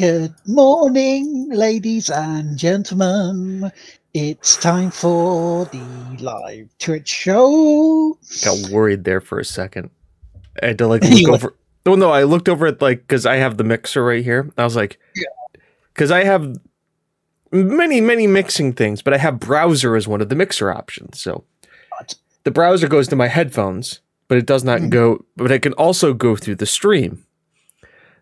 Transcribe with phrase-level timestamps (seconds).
[0.00, 3.70] Good morning, ladies and gentlemen.
[4.14, 5.82] It's time for the
[6.20, 8.16] live Twitch show.
[8.42, 9.90] Got worried there for a second.
[10.62, 11.54] I had to like look over.
[11.84, 14.50] Oh no, I looked over at like because I have the mixer right here.
[14.56, 14.98] I was like,
[15.92, 16.58] because I have
[17.52, 21.20] many many mixing things, but I have browser as one of the mixer options.
[21.20, 21.44] So
[21.98, 22.14] What?
[22.44, 24.88] the browser goes to my headphones, but it does not Mhm.
[24.88, 25.26] go.
[25.36, 27.26] But it can also go through the stream.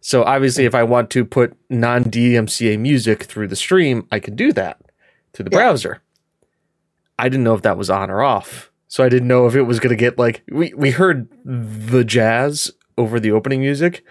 [0.00, 4.36] So obviously, if I want to put non DMCA music through the stream, I can
[4.36, 4.80] do that
[5.32, 5.58] through the Yeah.
[5.58, 6.00] browser.
[7.18, 8.70] I didn't know if that was on or off.
[8.86, 12.04] So I didn't know if it was going to get like we we heard the
[12.04, 14.04] jazz over the opening music.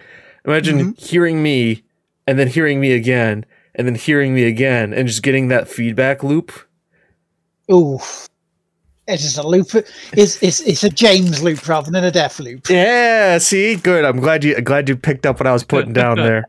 [0.44, 0.90] Imagine mm-hmm.
[0.96, 1.82] hearing me
[2.26, 6.22] and then hearing me again and then hearing me again and just getting that feedback
[6.22, 6.52] loop.
[7.70, 7.98] Ooh.
[9.08, 9.68] It's just a loop.
[10.12, 12.68] It's, it's, it's a James loop rather than a death loop.
[12.68, 14.04] Yeah, see, good.
[14.04, 16.44] I'm glad you I'm glad you picked up what I was putting down there.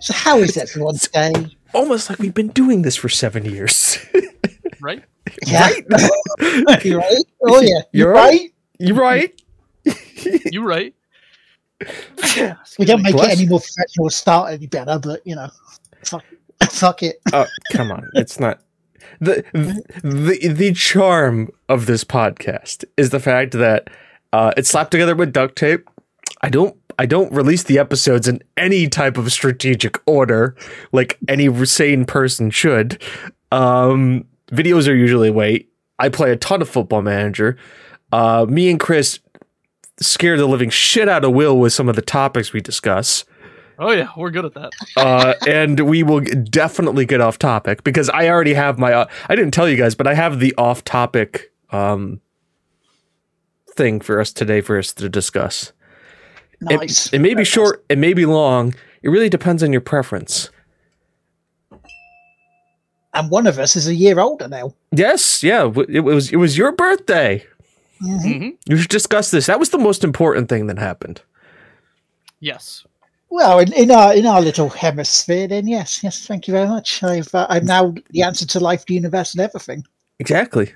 [0.00, 1.32] So, how is everyone's day?
[1.72, 3.98] Almost like we've been doing this for seven years.
[4.80, 5.04] right?
[5.46, 5.70] Yeah.
[5.88, 6.84] right?
[6.84, 7.24] You right?
[7.42, 7.80] Oh, yeah.
[7.92, 8.54] You're You right.
[8.78, 9.42] You're right?
[10.50, 10.94] You're right?
[12.78, 13.32] We don't make Bless.
[13.32, 15.48] it any more professional or start any better, but, you know,
[16.04, 16.24] fuck,
[16.68, 17.20] fuck it.
[17.32, 18.10] Oh, come on.
[18.14, 18.60] It's not
[19.20, 19.44] the
[20.02, 23.88] the the charm of this podcast is the fact that
[24.32, 25.88] uh, it's slapped together with duct tape.
[26.42, 30.56] I don't I don't release the episodes in any type of strategic order
[30.92, 33.02] like any sane person should.
[33.52, 35.70] Um, videos are usually wait.
[35.98, 37.56] I play a ton of Football Manager.
[38.12, 39.20] Uh, me and Chris
[40.00, 43.24] scare the living shit out of Will with some of the topics we discuss
[43.78, 44.72] Oh yeah, we're good at that.
[44.96, 48.92] uh, and we will definitely get off topic because I already have my.
[48.92, 52.20] Uh, I didn't tell you guys, but I have the off topic um,
[53.76, 55.72] thing for us today for us to discuss.
[56.70, 57.12] It- Nice.
[57.12, 58.74] It, may be short, it may be long.
[59.02, 60.48] It really depends on your preference.
[63.12, 64.74] And one of us is a year older now.
[64.90, 67.44] Yes, yeah, it was it was your birthday.
[68.02, 68.22] Mhm.
[68.38, 69.46] hmm You should discuss this.
[69.46, 71.20] That was the most important thing that happened.
[72.40, 72.84] Yes.
[73.34, 76.24] Well, in, in our in our little hemisphere, then yes, yes.
[76.24, 77.02] Thank you very much.
[77.02, 79.82] I've uh, I'm now the answer to life, the universe, and everything.
[80.20, 80.72] Exactly.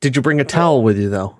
[0.00, 1.36] Did you bring a towel with you though?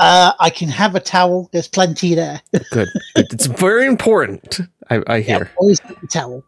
[0.00, 1.48] Uh, I can have a towel.
[1.52, 2.42] There's plenty there.
[2.72, 2.88] Good.
[3.14, 4.58] It's very important.
[4.90, 5.50] I, I Yeah, hear.
[5.58, 6.42] always have a towel.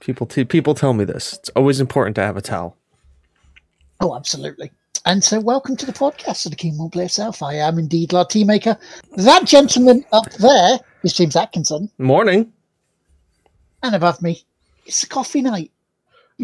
[0.00, 1.34] People t- people tell me this.
[1.34, 2.76] It's always important to have a towel.
[4.00, 4.72] Oh, absolutely.
[5.06, 7.40] And so, welcome to the podcast of the Kingdom Play Itself.
[7.40, 8.76] I am indeed Lord Teamaker.
[9.14, 12.52] That gentleman up there is James Atkinson, Morning.
[13.82, 14.42] and above me,
[14.86, 15.70] it's coffee night.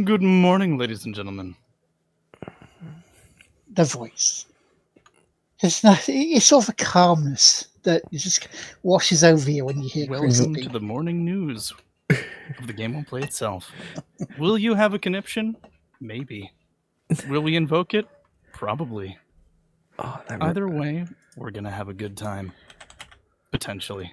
[0.05, 1.55] Good morning, ladies and gentlemen.
[3.75, 4.47] The voice.
[5.61, 6.05] It's not.
[6.09, 8.49] It's sort of a calmness that just
[8.83, 10.65] washes over you when you hear Chris Welcome speak.
[10.65, 11.73] to the morning news
[12.11, 13.71] of the game will play itself.
[14.39, 15.57] Will you have a conniption?
[16.01, 16.53] Maybe.
[17.29, 18.07] Will we invoke it?
[18.53, 19.17] Probably.
[19.99, 22.53] Oh, that Either way, we're gonna have a good time.
[23.51, 24.13] Potentially.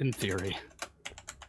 [0.00, 0.56] In theory.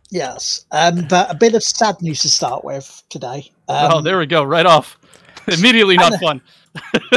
[0.09, 3.50] Yes, um, but a bit of sad news to start with today.
[3.69, 4.44] Um, oh, there we go.
[4.44, 4.97] Right off.
[5.47, 6.41] Immediately not fun.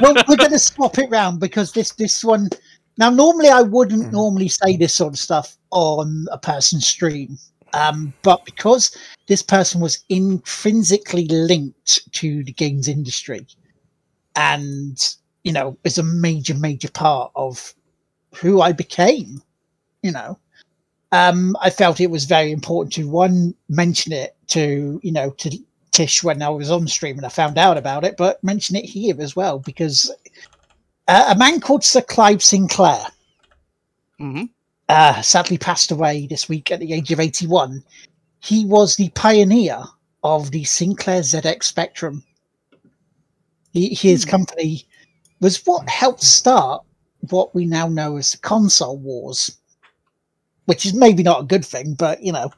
[0.00, 2.48] well, we're going to swap it round because this this one.
[2.96, 4.12] Now, normally I wouldn't Mhm.
[4.12, 7.36] normally say this sort of stuff on a person's stream,
[7.72, 13.44] um, but because this person was intrinsically linked to the games industry,
[14.36, 14.96] and
[15.42, 17.74] you know, is a major major part of
[18.36, 19.42] who I became,
[20.04, 20.38] you know,
[21.12, 25.58] um, I felt it was very important to one mention it to you know to
[25.92, 28.84] Tish when I was on stream and I found out about it, but mention it
[28.84, 30.10] here as well because
[31.06, 33.06] uh, a man called Sir Clive Sinclair
[34.18, 34.44] hmm
[34.88, 37.82] uh, sadly passed away this week at the age of 81.
[38.40, 39.82] He was the pioneer
[40.22, 42.22] of the Sinclair ZX Spectrum.
[43.72, 44.86] He, his company
[45.40, 46.82] was what helped start
[47.30, 49.58] what we now know as the console wars,
[50.66, 52.52] which is maybe not a good thing, but you know,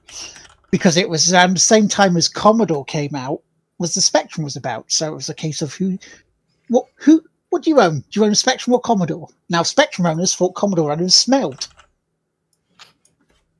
[0.70, 3.40] because it was around the same time as Commodore came out,
[3.78, 4.90] was the Spectrum was about.
[4.90, 5.98] So it was a case of who,
[6.68, 8.00] what, who, what do you own?
[8.10, 9.28] Do you own Spectrum or Commodore?
[9.48, 11.68] Now, Spectrum owners thought Commodore owners smelled.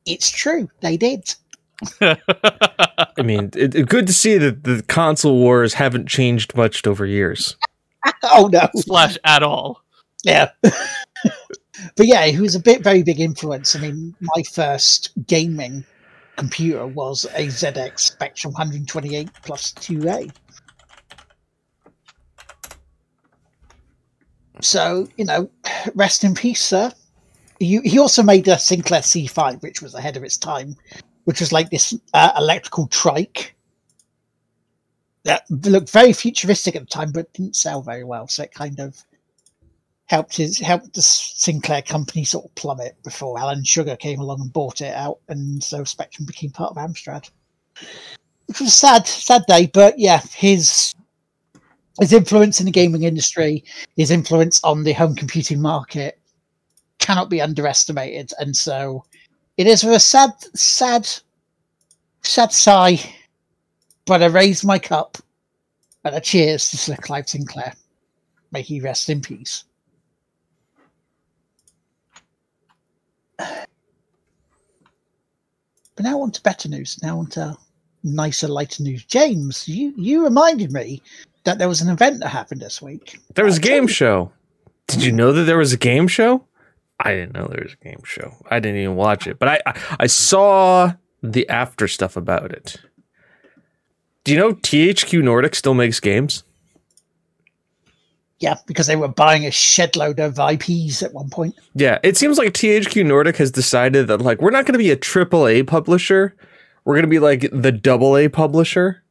[0.04, 1.34] It's true, they did.
[2.00, 7.04] I mean, it, it- good to see that the console wars haven't changed much over
[7.06, 7.56] years.
[8.22, 9.82] Oh no, Slash at all.
[10.22, 10.50] yeah.
[11.96, 13.76] but yeah, he was a bit very big influence.
[13.76, 15.84] I mean, my first gaming
[16.36, 20.30] computer was a ZX Spectrum 128 plus 2A.
[24.60, 25.50] So you know,
[25.94, 26.92] rest in peace, sir.
[27.58, 30.76] He, he also made a Sinclair C5, which was ahead of its time,
[31.24, 33.54] which was like this uh, electrical trike
[35.24, 38.28] that looked very futuristic at the time, but didn't sell very well.
[38.28, 39.02] So it kind of
[40.06, 44.52] helped his helped the Sinclair company sort of plummet before Alan Sugar came along and
[44.52, 47.30] bought it out, and so Spectrum became part of Amstrad.
[48.46, 50.94] Which was a sad, sad day, but yeah, his
[52.00, 53.64] his influence in the gaming industry,
[53.96, 56.18] his influence on the home computing market
[56.98, 58.32] cannot be underestimated.
[58.38, 59.04] And so
[59.56, 61.08] it is with a sad, sad,
[62.22, 63.00] sad sigh,
[64.04, 65.18] but I raise my cup
[66.04, 67.74] and a cheers to Sir Clive Sinclair.
[68.52, 69.64] May he rest in peace.
[73.38, 73.66] But
[76.04, 76.98] now on to better news.
[77.02, 77.56] Now on to
[78.04, 79.04] nicer, lighter news.
[79.04, 81.02] James, you, you reminded me
[81.44, 83.18] that there was an event that happened this week.
[83.34, 84.30] There was a game show.
[84.88, 86.44] Did you know that there was a game show?
[87.00, 88.34] I didn't know there was a game show.
[88.50, 90.92] I didn't even watch it, but I I, I saw
[91.22, 92.76] the after stuff about it.
[94.24, 96.42] Do you know THQ Nordic still makes games?
[98.38, 101.54] Yeah, because they were buying a shedload of IPs at one point.
[101.74, 104.90] Yeah, it seems like THQ Nordic has decided that like we're not going to be
[104.90, 106.36] a triple A publisher.
[106.84, 109.02] We're going to be like the double A publisher.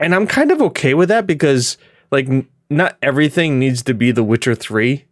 [0.00, 1.76] And I'm kind of okay with that because
[2.10, 5.04] like n- not everything needs to be The Witcher 3.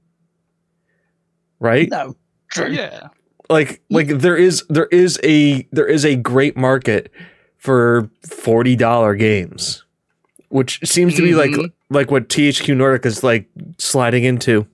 [1.61, 1.89] Right?
[1.91, 2.17] No,
[2.51, 2.71] true.
[2.71, 3.09] Yeah.
[3.51, 7.11] Like like there is there is a there is a great market
[7.57, 9.85] for $40 games,
[10.51, 11.73] which seems to be like Mhm.
[11.91, 13.49] Like what THQ Nordic is like
[13.79, 14.67] sliding into.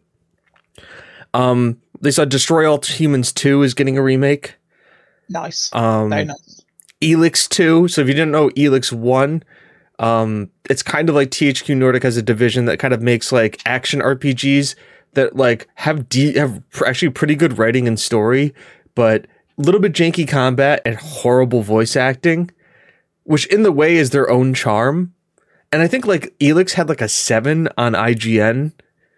[1.33, 4.57] Um they saw Destroy All Humans 2 is getting a remake.
[5.29, 5.71] Nice.
[5.73, 6.65] Um Very nice.
[7.01, 7.89] Elex 2.
[7.89, 9.43] So if you didn't know Elex 1,
[9.99, 13.61] um, it's kind of like THQ Nordic has a division that kind of makes like
[13.67, 14.75] action RPGs
[15.13, 18.53] that like have de- have pr- actually pretty good writing and story,
[18.95, 19.27] but
[19.59, 22.51] a little bit janky combat and horrible voice acting,
[23.23, 25.14] which in the way is their own charm.
[25.75, 28.71] And I think like Elex had like a 7 on IGN,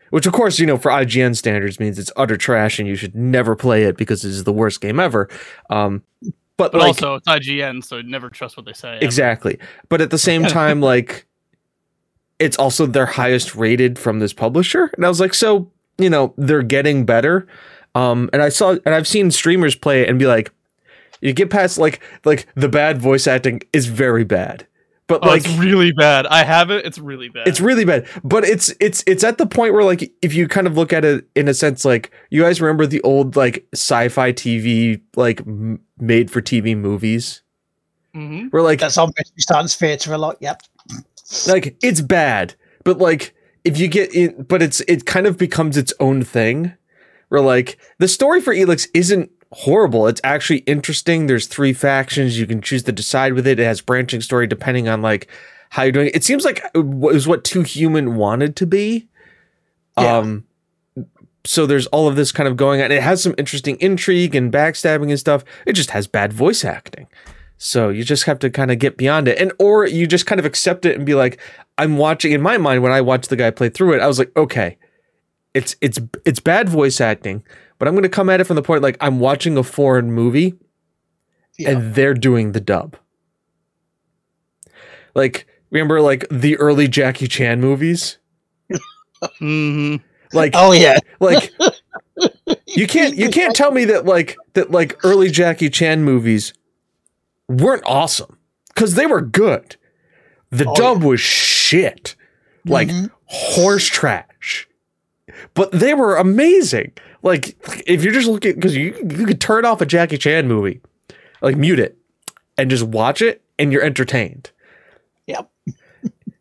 [0.09, 3.15] which of course, you know, for IGN standards means it's utter trash and you should
[3.15, 5.29] never play it because it is the worst game ever.
[5.69, 6.03] Um,
[6.57, 8.97] but, But like, also, it's IGN, so never trust what they say.
[8.97, 9.05] ever.
[9.05, 9.59] Exactly.
[9.91, 11.27] But at the same time, like
[12.39, 14.91] it's also their highest rated from this publisher.
[14.97, 17.47] And I was like, so, you know, they're getting better.
[17.95, 20.51] Um, and I saw and I've seen streamers play it and be like,
[21.21, 24.67] you get past like like the bad voice acting is very bad.
[25.09, 26.27] But Oh, like it's really bad.
[26.27, 26.85] I have it.
[26.85, 27.47] It's really bad.
[27.47, 28.09] it's really bad.
[28.25, 31.05] But it's it's it's at the point where like if you kind of look at
[31.05, 35.81] it in a sense like you guys remember the old like sci-fi TV like m-
[35.99, 37.43] made for TV movies
[38.15, 38.49] mm-hmm.
[38.49, 40.39] where like That's on Mystery Science Theatre a lot.
[40.41, 40.63] Yep.
[41.47, 43.35] like it's bad but like
[43.65, 46.73] if you get in but it's it kind of becomes its own thing
[47.29, 50.07] where like the story for elex isn't horrible.
[50.07, 51.27] It's actually interesting.
[51.27, 52.39] There's three factions.
[52.39, 53.59] You can choose to decide with it.
[53.59, 55.29] It has branching story depending on like
[55.71, 59.09] how you're doing it, it seems like it was what two human wanted to be.
[59.99, 60.19] Yeah.
[60.19, 60.45] um
[61.45, 62.91] so there's all of this kind of going on.
[62.91, 65.45] It has some interesting intrigue and backstabbing and stuff.
[65.65, 67.07] It just has bad voice acting.
[67.57, 69.39] So you just have to kind of get beyond it.
[69.39, 71.41] And or you just kind of accept it and be like,
[71.79, 74.19] I'm watching in my mind when I watched the guy play through it, I was
[74.19, 74.77] like, okay,
[75.55, 77.43] it's it's it's bad voice acting,
[77.79, 80.55] but I'm gonna come at it from the point like I'm watching a foreign movie
[81.59, 81.71] Yeah.
[81.71, 82.97] and they're doing the dub.
[85.15, 88.19] Like, remember like the early Jackie Chan movies?
[89.39, 89.97] hmm
[90.33, 90.99] Like oh yeah.
[91.21, 91.53] like
[92.67, 96.53] you can't you can't tell me that like that like early Jackie Chan movies
[97.49, 98.39] weren't awesome
[98.75, 99.77] because they were good.
[100.51, 102.15] The Oh, dub was shit,
[102.67, 103.11] like Mhm.
[103.27, 104.25] horse trash,
[105.55, 106.93] but they were amazing.
[107.23, 110.81] Like if you're just looking because you you could turn off a Jackie Chan movie,
[111.41, 111.99] like mute it,
[112.57, 114.51] and just watch it, and you're entertained.
[115.27, 115.51] Yep.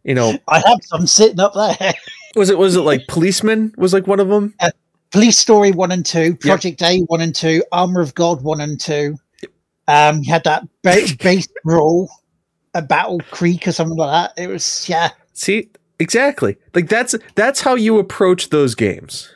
[0.03, 1.93] You know, I have some sitting up there.
[2.35, 4.53] was it was it like policeman was like one of them?
[5.11, 8.79] Police Story one and two, Project A one and two, Armor of God one and
[8.79, 9.17] two.
[9.87, 12.09] Um, you had that ba- base brawl,
[12.73, 14.41] a Battle Creek or something like that.
[14.41, 16.57] It was yeah, See, exactly.
[16.73, 19.29] Like that's that's how you approach those games.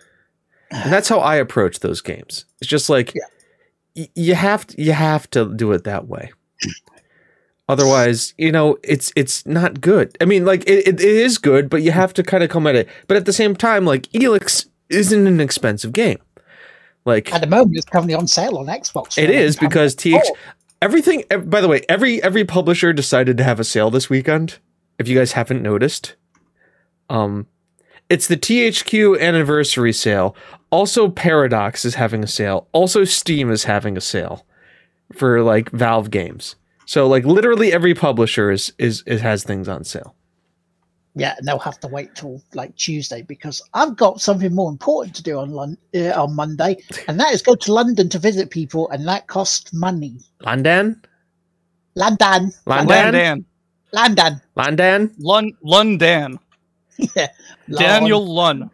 [0.71, 2.45] And that's how I approach those games.
[2.61, 3.21] It's just like Yeah.
[3.95, 6.31] y- you have to, you have to do it that way.
[7.67, 10.17] Otherwise, you know, it's it's not good.
[10.19, 12.65] I mean, like it, it, it is good, but you have to kind of come
[12.65, 12.89] at it.
[13.07, 16.17] But at the same time, like Elex isn't an expensive game.
[17.05, 19.17] Like at the moment it's currently on sale on Xbox.
[19.17, 19.59] it is £11.
[19.59, 20.35] because TH Oh.
[20.81, 24.57] everything by the way, every every publisher decided to have a sale this weekend.
[24.97, 26.15] If you guys haven't noticed.
[27.09, 27.47] Um
[28.09, 30.35] it's the THQ anniversary sale.
[30.71, 32.67] Also, Paradox is having a sale.
[32.71, 34.45] Also, Steam is having a sale
[35.13, 36.55] for like Valve games.
[36.85, 40.15] So like literally every publisher is is, is has things on sale.
[41.15, 45.15] Yeah, and they'll have to wait till like Tuesday because I've got something more important
[45.17, 48.51] to do on Lon- uh, on Monday, and that is go to London to visit
[48.51, 50.17] people, and that costs money.
[50.41, 51.01] London,
[51.95, 53.45] London, London, Dan.
[53.91, 54.41] London.
[54.55, 56.39] London, Lun Lundan.
[57.15, 57.27] yeah,
[57.69, 58.69] Daniel Lun.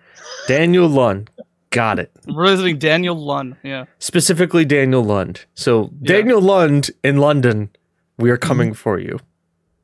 [0.48, 1.29] Daniel Lund.
[1.70, 2.12] Got it.
[2.27, 3.58] We're visiting Daniel Lun.
[3.63, 3.86] Yeah.
[4.00, 5.46] Specifically, Daniel Lund.
[5.55, 6.13] So Yeah.
[6.17, 7.70] Daniel Lund in London,
[8.17, 8.75] we are coming mm-hmm.
[8.75, 9.20] for you.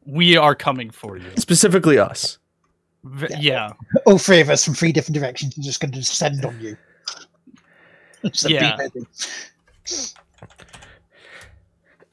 [0.06, 1.30] We are coming for you.
[1.38, 2.38] Specifically us.
[3.04, 3.74] V- yeah.
[4.06, 6.78] all three of us from three different directions are just going to descend on you.
[8.34, 8.78] So Yeah.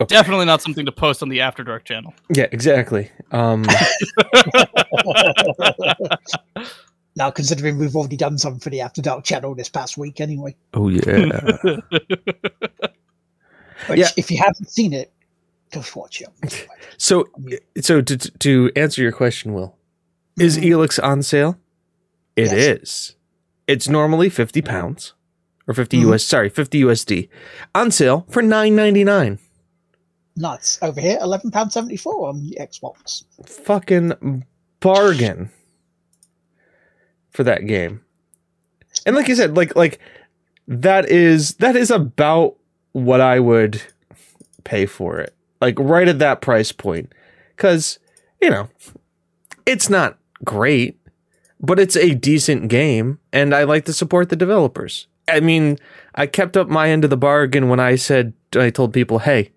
[0.00, 0.14] Ready.
[0.14, 2.14] Definitely not something to post on the After Dark channel.
[2.33, 3.11] Yeah, exactly.
[3.33, 3.64] Um,
[7.17, 10.55] Now, considering we've already done something for the After Dark channel this past week, anyway.
[10.75, 11.00] oh yeah.
[13.88, 14.09] Which, Yeah.
[14.17, 15.12] if you haven't seen it,
[15.73, 16.67] go watch it.
[17.00, 17.26] So,
[17.81, 19.76] so to to answer your question, Will,
[20.38, 20.64] is Mhm.
[20.71, 21.57] Elex on sale?
[22.37, 22.52] It is.
[22.52, 23.14] Yes.
[23.69, 25.14] It's normally fifty pounds,
[25.69, 26.12] or 50 Mhm.
[26.12, 26.25] US.
[26.25, 27.28] Sorry, fifty USD.
[27.75, 29.38] On sale for nine ninety nine.
[30.38, 33.25] Nuts over here, eleven pound seventy four on the Xbox.
[33.45, 34.45] Fucking
[34.80, 35.50] bargain
[37.30, 38.00] for that game.
[39.07, 39.99] And like you said, like like
[40.66, 42.57] that is that is about
[42.92, 43.83] what I would
[44.64, 45.35] pay for it.
[45.61, 47.12] Like right at that price point.
[47.57, 47.99] Cause,
[48.40, 48.68] you know,
[49.66, 51.00] it's not great,
[51.61, 55.09] but it's a decent game, and I like to support the developers.
[55.26, 55.78] I mean,
[56.14, 59.50] I kept up my end of the bargain when I said I told people, hey,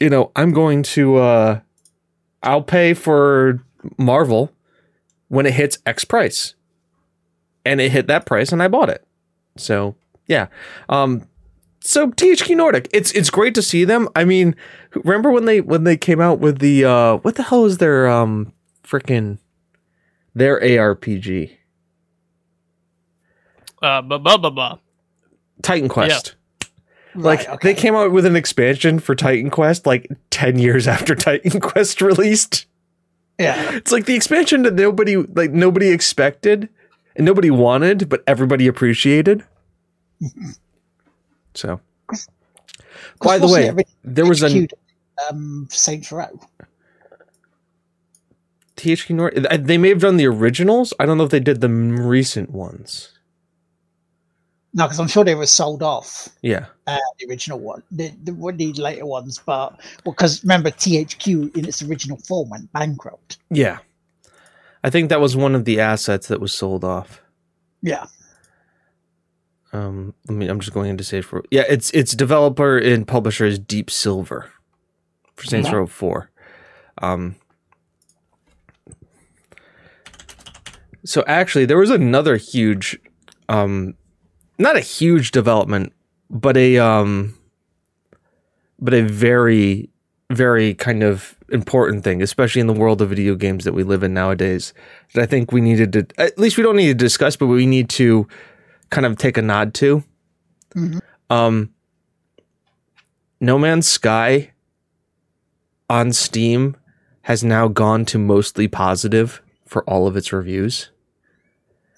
[0.00, 1.60] you know, I'm going to uh
[2.42, 3.62] I'll pay for
[3.98, 4.52] Marvel
[5.28, 6.54] when it hits X price.
[7.64, 9.04] And it hit that price and I bought it.
[9.56, 10.48] So yeah.
[10.88, 11.26] Um
[11.80, 14.08] so THQ Nordic, it's it's great to see them.
[14.16, 14.56] I mean,
[14.94, 18.08] remember when they when they came out with the uh what the hell is their
[18.08, 18.52] um
[18.84, 19.38] freaking
[20.34, 21.56] their ARPG?
[23.82, 24.80] Uh, ba ba ba ba.
[25.62, 26.28] Titan Quest.
[26.30, 26.35] Right,
[27.16, 27.58] Like okay.
[27.62, 32.00] they came out with an expansion for Titan Quest like 10 years after Titan Quest
[32.02, 32.66] released.
[33.38, 36.68] yeah, It's like the expansion that nobody like nobody expected
[37.16, 39.44] and nobody wanted, but everybody appreciated.
[41.54, 41.80] So,
[43.22, 43.72] by the way,
[44.04, 44.68] there was a
[45.30, 46.38] um, Saints Row.
[48.76, 49.46] THQ Nordic.
[49.50, 50.92] uh, They may have done the originals.
[51.00, 53.15] I don't know if they did the recent ones.
[54.76, 56.28] No, because I'm sure they were sold off.
[56.42, 61.64] Yeah, uh, the original one, the, the, the later ones, but because remember THQ in
[61.66, 63.38] its original form went bankrupt.
[63.50, 63.78] yeah.
[64.84, 67.20] I think that was one of the assets that was sold off.
[67.82, 68.06] Yeah,
[69.72, 70.46] Um, let me.
[70.46, 71.42] I'm just going into save for.
[71.50, 74.52] Yeah, it's it's developer and publisher is Deep Silver
[75.34, 75.76] for Saints Yeah.
[75.76, 76.30] Row Four.
[76.98, 77.34] Um.
[81.04, 82.98] So actually, there was another huge,
[83.48, 83.94] um,
[84.58, 85.92] not a huge development,
[86.30, 87.36] but a um,
[88.78, 89.88] but a very,
[90.30, 94.02] very kind of important thing, especially in the world of video games that we live
[94.02, 94.74] in nowadays.
[95.14, 96.06] That I think we needed to.
[96.18, 98.26] At least we don't need to discuss, but we need to
[98.90, 100.02] kind of take a nod to.
[100.74, 101.00] Mhm.
[101.30, 101.70] Um,
[103.40, 104.52] no Man's Sky
[105.88, 106.76] on Steam
[107.22, 110.90] has now gone to mostly positive for all of its reviews.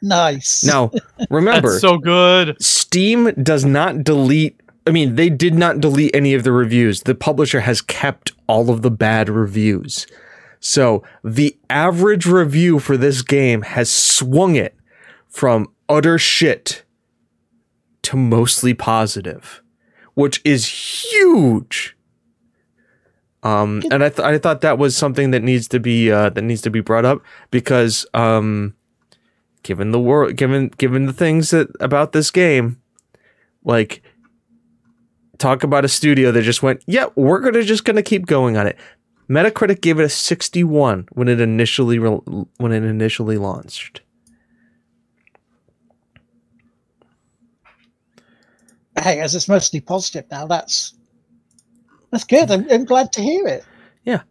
[0.03, 0.65] Nice.
[0.65, 0.91] Now,
[1.31, 2.61] remember, That's so good.
[2.63, 4.61] Steam does not delete.
[4.87, 7.03] I mean, they did not delete any of the reviews.
[7.03, 10.07] The publisher has kept all of the bad reviews.
[10.61, 14.75] So the average review for this game has swung it
[15.29, 16.85] from utter shit
[18.03, 19.63] to mostly positive,
[20.15, 20.67] which is
[21.13, 21.97] huge.
[23.43, 26.43] Um, and I, th- I thought that was something that needs to be uh, that
[26.43, 28.75] needs to be brought up because um,
[29.63, 32.81] given the world, given given the things that about this game,
[33.65, 34.03] like
[35.39, 38.67] talk about a studio that just went, yeah, we're gonna just gonna keep going on
[38.67, 38.77] it.
[39.29, 44.01] Metacritic gave it a 61 when it initially re- when it initially launched.
[48.99, 50.95] Hey, as it's mostly positive now, that's
[52.11, 52.51] that's good.
[52.51, 53.65] I'm, I'm glad to hear it.
[54.05, 54.23] Yeah,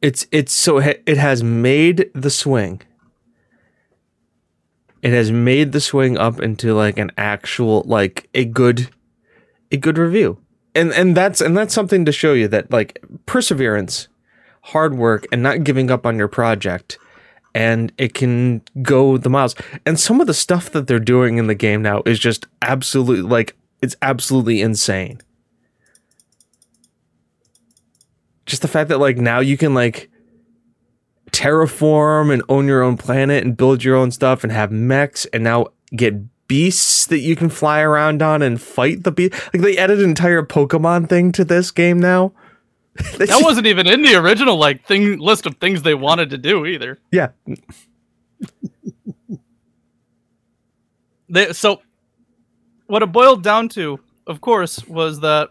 [0.00, 2.82] it's it's so it it has made the swing.
[5.02, 8.88] It has made the swing up into like an actual like a good
[9.70, 10.38] a good review.
[10.74, 14.08] And and that's and that's something to show you that like perseverance,
[14.62, 16.98] hard work and not giving up on your project
[17.54, 19.54] and it can go the miles.
[19.84, 23.28] And some of the stuff that they're doing in the game now is just absolutely
[23.28, 25.20] like it's absolutely insane.
[28.46, 30.10] Just the fact that like now you can like
[31.32, 35.42] terraform and own your own planet and build your own stuff and have mechs and
[35.42, 36.14] now get
[36.46, 39.32] beasts that you can fly around on and fight the beast.
[39.54, 42.32] Like they added an entire Pokemon thing to this game now.
[43.16, 46.66] That wasn't even in the original like thing list of things they wanted to do
[46.66, 46.98] either.
[47.10, 47.28] yeah.
[51.30, 51.80] They, so
[52.88, 55.48] what it boiled down to, of course, was that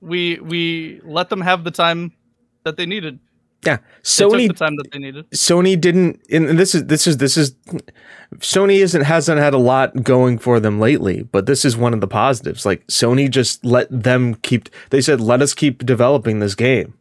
[0.00, 2.12] we we let them have the time
[2.64, 3.18] that they needed.
[3.64, 3.78] Yeah.
[4.02, 5.28] Sony took the time that they needed.
[5.30, 7.54] Sony didn't and this is this is this is
[8.36, 12.00] Sony isn't hasn't had a lot going for them lately, but this is one of
[12.00, 12.64] the positives.
[12.64, 16.94] Like Sony just let them keep they said let us keep developing this game.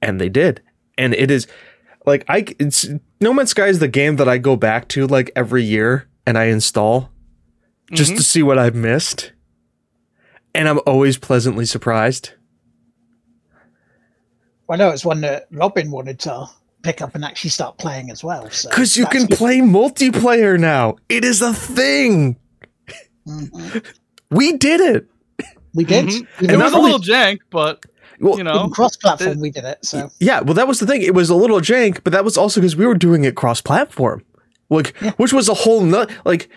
[0.00, 0.62] And they did.
[0.98, 1.46] And it is
[2.06, 2.88] like I it's
[3.20, 6.36] No Man's Sky is the game that I go back to like every year and
[6.36, 7.10] I install
[7.92, 8.16] just Mhm.
[8.16, 9.32] to see what I've missed.
[10.54, 12.32] And I'm always pleasantly surprised.
[14.72, 16.46] I know it's one that Robin wanted to
[16.82, 18.48] pick up and actually start playing as well.
[18.50, 19.36] So Because you can good.
[19.36, 20.96] play multiplayer now.
[21.08, 22.36] It is a thing.
[23.28, 23.84] Mhm.
[24.30, 25.06] We did it.
[25.74, 26.06] We did.
[26.06, 26.26] Mhm.
[26.40, 27.84] Even It was not a little jank, but
[28.18, 29.84] Well, you know, cross-platform, we did it.
[29.84, 31.02] So Yeah, well, that was the thing.
[31.02, 34.22] It was a little jank, but that was also because we were doing it cross-platform,
[34.70, 35.12] like, Yeah.
[35.18, 36.10] which was a whole nut.
[36.24, 36.48] Like,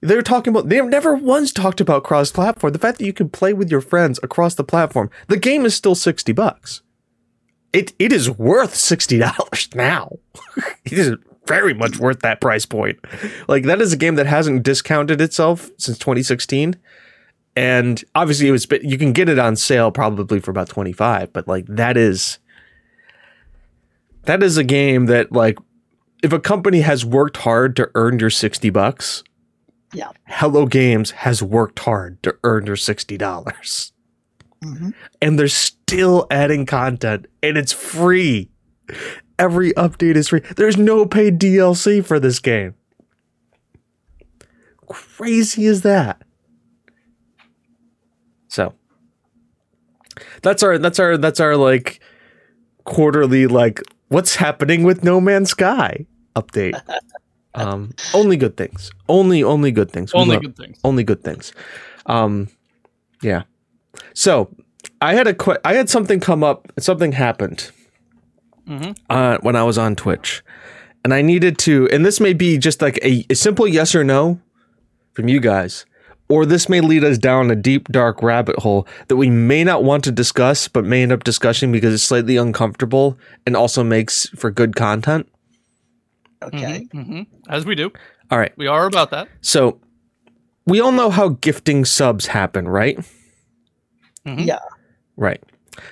[0.00, 0.68] they were talking about.
[0.68, 2.72] They've never once talked about cross-platform.
[2.72, 5.10] The fact that you can play with your friends across the platform.
[5.28, 6.82] The game is still sixty bucks.
[7.72, 10.18] It it is worth sixty dollars now.
[10.84, 12.98] it is very much worth that price point.
[13.48, 16.76] Like that is a game that hasn't discounted itself since 2016.
[17.56, 18.64] And obviously, it was.
[18.66, 21.96] But You can get it on sale probably for about twenty five, but like that
[21.96, 22.38] is
[24.24, 25.58] that is a game that like
[26.22, 29.24] if a company has worked hard to earn your 60 bucks
[29.92, 30.10] Yeah.
[30.26, 33.91] hello games has worked hard to earn your $60
[34.62, 34.94] mhm.
[35.20, 38.50] and they're still adding content and it's free
[39.38, 42.74] every update is free there's no paid dlc for this game
[44.86, 46.22] crazy is that
[48.48, 48.74] so
[50.42, 52.00] that's our that's our that's our like
[52.84, 56.04] quarterly like what's happening with no man's sky
[56.36, 56.78] update
[57.54, 60.78] um only good things only only good things only love- good things.
[60.84, 61.52] only good things.
[62.06, 62.48] Um,
[63.22, 63.42] yeah.
[64.14, 64.48] So
[65.00, 66.70] I had a que- I had something come up.
[66.78, 67.70] Something happened
[68.68, 68.96] Mhm.
[69.10, 70.42] uh, when I was on Twitch,
[71.04, 71.88] and I needed to.
[71.92, 74.40] And this may be just like a, a simple yes or no
[75.14, 75.84] from you guys,
[76.28, 79.84] or this may lead us down a deep dark rabbit hole that we may not
[79.84, 84.26] want to discuss, but may end up discussing because it's slightly uncomfortable and also makes
[84.36, 85.28] for good content.
[86.42, 86.86] Okay.
[86.94, 87.26] Mhm, mhm.
[87.48, 87.92] As we do,
[88.30, 88.52] All right.
[88.56, 89.28] we are about that.
[89.42, 89.80] So
[90.66, 92.98] we all know how gifting subs happen, right?
[94.26, 94.46] Mhm.
[94.46, 94.58] Yeah.
[95.16, 95.42] Right.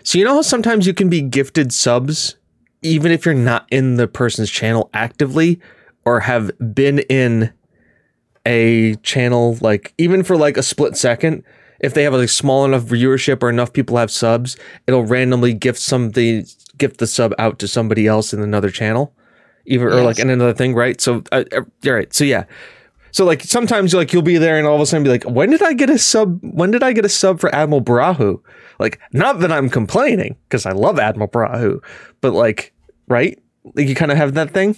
[0.03, 2.37] So you know how sometimes you can be gifted subs
[2.83, 5.61] even if you're not in the person's channel actively
[6.05, 7.53] or have been in
[8.47, 11.45] a channel like even for like a split second
[11.81, 15.79] if they have a small enough viewership or enough people have subs it'll randomly gift
[15.79, 16.47] something
[16.79, 19.14] gift the sub out to somebody else in another channel
[19.66, 22.45] even or like in another thing right so uh, uh, all right so yeah
[23.12, 25.51] so like sometimes like you'll be there and all of a sudden be like, when
[25.51, 26.40] did I get a sub?
[26.42, 28.40] When did I get a sub for Admiral Bahroo?
[28.79, 31.81] Like, not that I'm complaining because I love Admiral Bahroo,
[32.20, 32.73] but like,
[33.09, 33.38] right?
[33.75, 34.77] Like you kind of have that thing.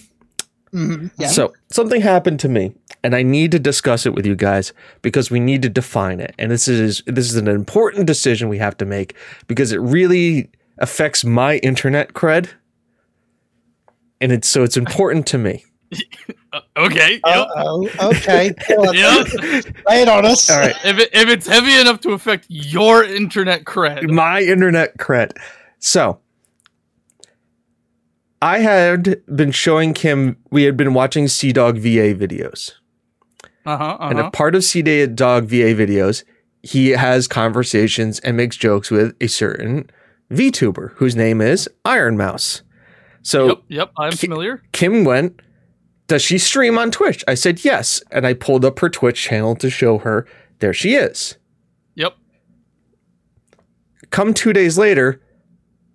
[0.73, 1.11] Mhm.
[1.19, 1.27] Yeah.
[1.27, 5.29] So something happened to me, and I need to discuss it with you guys because
[5.29, 6.33] we need to define it.
[6.39, 9.15] And this is this is an important decision we have to make
[9.47, 12.49] because it really affects my internet cred,
[14.19, 15.63] and it's so it's important to me.
[16.53, 17.13] Uh, okay.
[17.25, 17.47] Yep.
[17.55, 17.89] oh.
[17.99, 18.53] Okay.
[18.69, 19.27] Yep.
[19.89, 20.51] Lay it on us.
[20.51, 20.75] All right.
[20.85, 25.31] if, it, if it's heavy enough to affect your internet cred, my internet cred.
[25.79, 26.19] So
[28.39, 32.73] I had been showing Kim we had been watching CDawgVA videos.
[33.65, 36.23] uh huh, And a part of CDawgVA videos,
[36.61, 39.89] he has conversations and makes jokes with a certain
[40.31, 42.61] VTuber whose name is Ironmouse.
[43.23, 44.61] So Yep, yep, I'm Ki- familiar.
[44.73, 45.39] Kim went,
[46.07, 47.23] Does she stream on Twitch?
[47.27, 48.01] I said yes.
[48.11, 50.27] And I pulled up her Twitch channel to show her.
[50.59, 51.37] There she is.
[51.95, 52.15] Yep.
[54.09, 55.21] come two days later,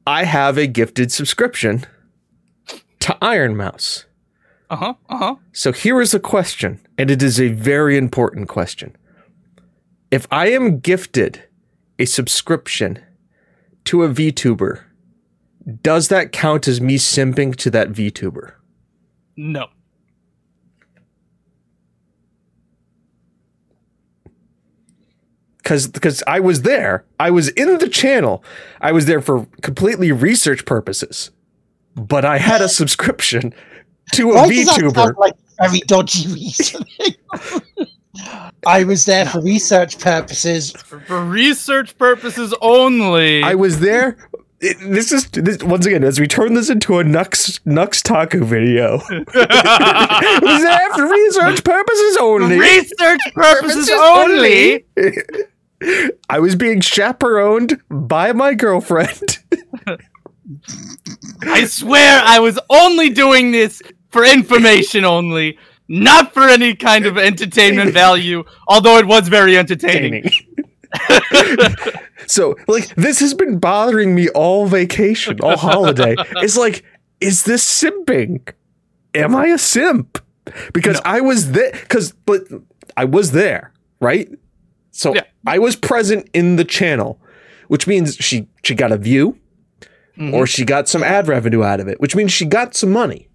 [0.07, 1.85] I have a gifted subscription
[3.01, 4.07] to Ironmouse.
[4.71, 5.35] Uh huh, uh huh.
[5.53, 8.97] So here is a question, and it is a very important question.
[10.11, 11.43] If I am gifted
[11.99, 12.99] a subscription
[13.85, 14.83] to a VTuber,
[15.83, 18.53] does that count as me simping to that VTuber?
[19.37, 19.69] No.
[25.69, 28.43] Because because I was there, I was in the channel,
[28.81, 31.31] I was there for completely research purposes,
[31.95, 33.53] but I had a subscription
[34.15, 34.95] to a Why does that VTuber.
[34.95, 36.87] sound like very dodgy reasoning?
[38.67, 40.73] I was there for research purposes.
[40.73, 43.43] For, for research purposes only.
[43.43, 44.17] I was there.
[44.61, 48.43] it- this is this, once again as we turn this into a Nux Nux Taku
[48.43, 48.95] video.
[49.11, 52.59] it was there for research purposes only.
[52.59, 54.87] research purposes only.
[56.29, 59.39] I was being chaperoned by my girlfriend.
[61.43, 67.19] I swear I was only doing this for information only, not for any kind of
[67.19, 70.31] entertainment value, although it was very entertaining.
[72.27, 76.17] so, like, this has been bothering me all vacation, all holiday.
[76.37, 76.85] It's like,
[77.21, 78.41] is this simping?
[79.15, 80.19] Am I a simp?
[80.73, 81.03] Because No.
[81.05, 81.73] I was there.
[81.73, 82.43] Because, but
[82.97, 84.29] I was there, right?
[84.91, 85.23] So Yeah.
[85.47, 87.21] I was present in the channel,
[87.69, 89.39] which means she she got a view,
[90.19, 90.33] Mhm.
[90.35, 93.29] or she got some ad revenue out of it, which means she got some money.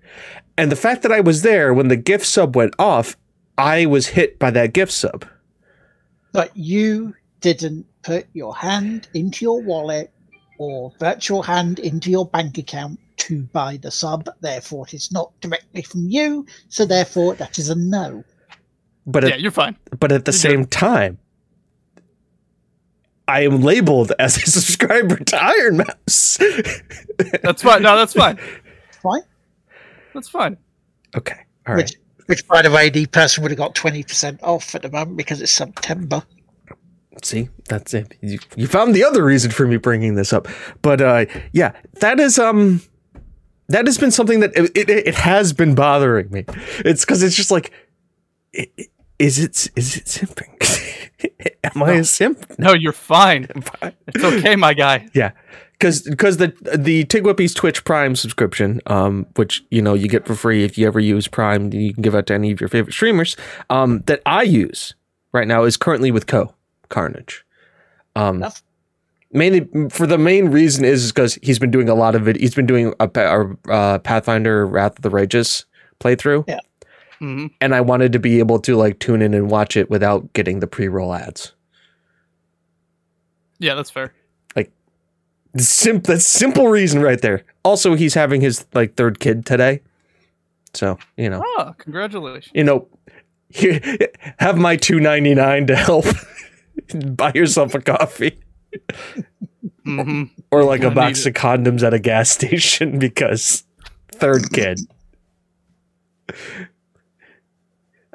[0.57, 3.17] And the fact that I was there when the gift sub went off,
[3.57, 5.25] I was hit by that gift sub.
[6.31, 10.11] But you didn't put your hand into your wallet
[10.57, 14.29] or virtual hand into your bank account to buy the sub.
[14.41, 16.45] Therefore, it is not directly from you.
[16.69, 18.23] So, therefore, that is a no.
[19.05, 19.75] But yeah, at, you're fine.
[19.99, 21.17] but at the You're same time,
[23.27, 26.37] I am labeled as a subscriber to Ironmouse.
[27.41, 27.81] That's fine.
[27.81, 28.37] No, that's fine.
[29.01, 29.21] Fine.
[30.13, 30.57] That's fine.
[31.15, 31.83] okay, all right.
[31.83, 31.95] Which,
[32.27, 35.41] which, by the way, the person would have got 20% off at the moment because
[35.41, 36.23] it's September.
[37.23, 38.15] See, that's it.
[38.21, 40.47] You, you found the other reason for me bringing this up,
[40.81, 42.81] but uh, yeah, that is um,
[43.69, 46.45] that has been something that it, it, it has been bothering me.
[46.79, 47.71] It's because it's just like,
[48.57, 48.87] i- i-
[49.19, 50.49] is it is it simping?
[51.75, 52.57] Am I a simp?
[52.59, 53.47] No, you're fine.
[54.07, 55.07] It's okay, my guy.
[55.13, 55.31] Yeah,
[55.73, 56.47] because because the
[56.77, 60.85] the Tigwhippies Twitch Prime subscription, um, which you know you get for free if you
[60.87, 63.35] ever use Prime, you can give out to any of your favorite streamers.
[63.69, 64.93] Um, that I use
[65.31, 66.53] right now is currently with Co
[66.89, 67.45] Carnage.
[68.15, 68.43] Um,
[69.31, 72.35] mainly for the main reason is because he's been doing a lot of it.
[72.35, 75.65] He's been doing a, pa- uh, Pathfinder Wrath of the Righteous
[75.99, 76.59] playthrough, Yeah.
[77.19, 80.31] Hmm and I wanted to be able to like tune in and watch it without
[80.33, 81.53] getting the pre roll ads.
[83.59, 84.13] Yeah, that's fair.
[84.55, 84.71] Like
[85.57, 86.05] simp.
[86.05, 87.43] That's simple reason right there.
[87.63, 89.81] Also, he's having his like third kid today,
[90.73, 92.51] so you know, Oh, congratulations.
[92.53, 92.87] you know,
[93.49, 93.79] here,
[94.39, 96.05] have my two ninety nine to help
[97.15, 98.37] buy yourself a coffee
[99.83, 103.63] hmm or like a box of condoms at a gas station because
[104.13, 104.79] third kid.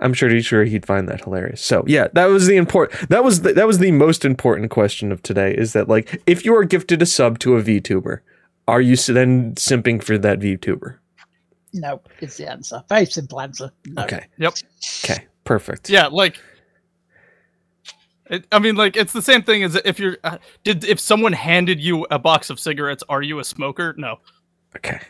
[0.00, 1.60] I'm pretty sure he'd find that hilarious.
[1.60, 3.08] So yeah, that was the important.
[3.08, 5.54] That was the, that was the most important question of today.
[5.54, 8.20] Is that like if you are gifted a sub to a VTuber,
[8.66, 10.98] are you then simping for that VTuber?
[11.72, 12.82] No, is the answer.
[12.88, 13.70] Very simple answer.
[13.86, 14.04] No.
[14.04, 14.26] Okay.
[14.38, 14.54] Yep.
[15.04, 15.26] Okay.
[15.44, 15.90] Perfect.
[15.90, 16.40] Yeah, like.
[18.30, 20.18] It, I mean, like it's the same thing as if you're.
[20.22, 23.94] Uh, did if someone handed you a box of cigarettes, are you a smoker?
[23.96, 24.18] No.
[24.76, 25.00] Okay.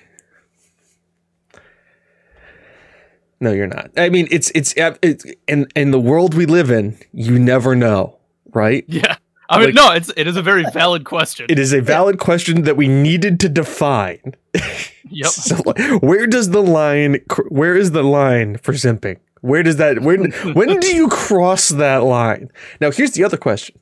[3.41, 3.91] No, you're not.
[3.97, 6.99] I mean, it's it's it's in in the world we live in.
[7.13, 8.19] You never know,
[8.53, 8.85] right?
[8.89, 9.17] Yeah.
[9.51, 9.93] I mean, Like- no.
[9.93, 11.47] It's it is a very valid question.
[11.49, 14.35] It is a valid question that we needed to define.
[15.11, 15.31] Yep.
[15.31, 15.57] So,
[16.01, 17.21] where does the line?
[17.49, 19.19] Where is the line for simping?
[19.41, 20.01] Where does that?
[20.03, 22.51] When when do you cross that line?
[22.81, 23.79] Now, here's the other question: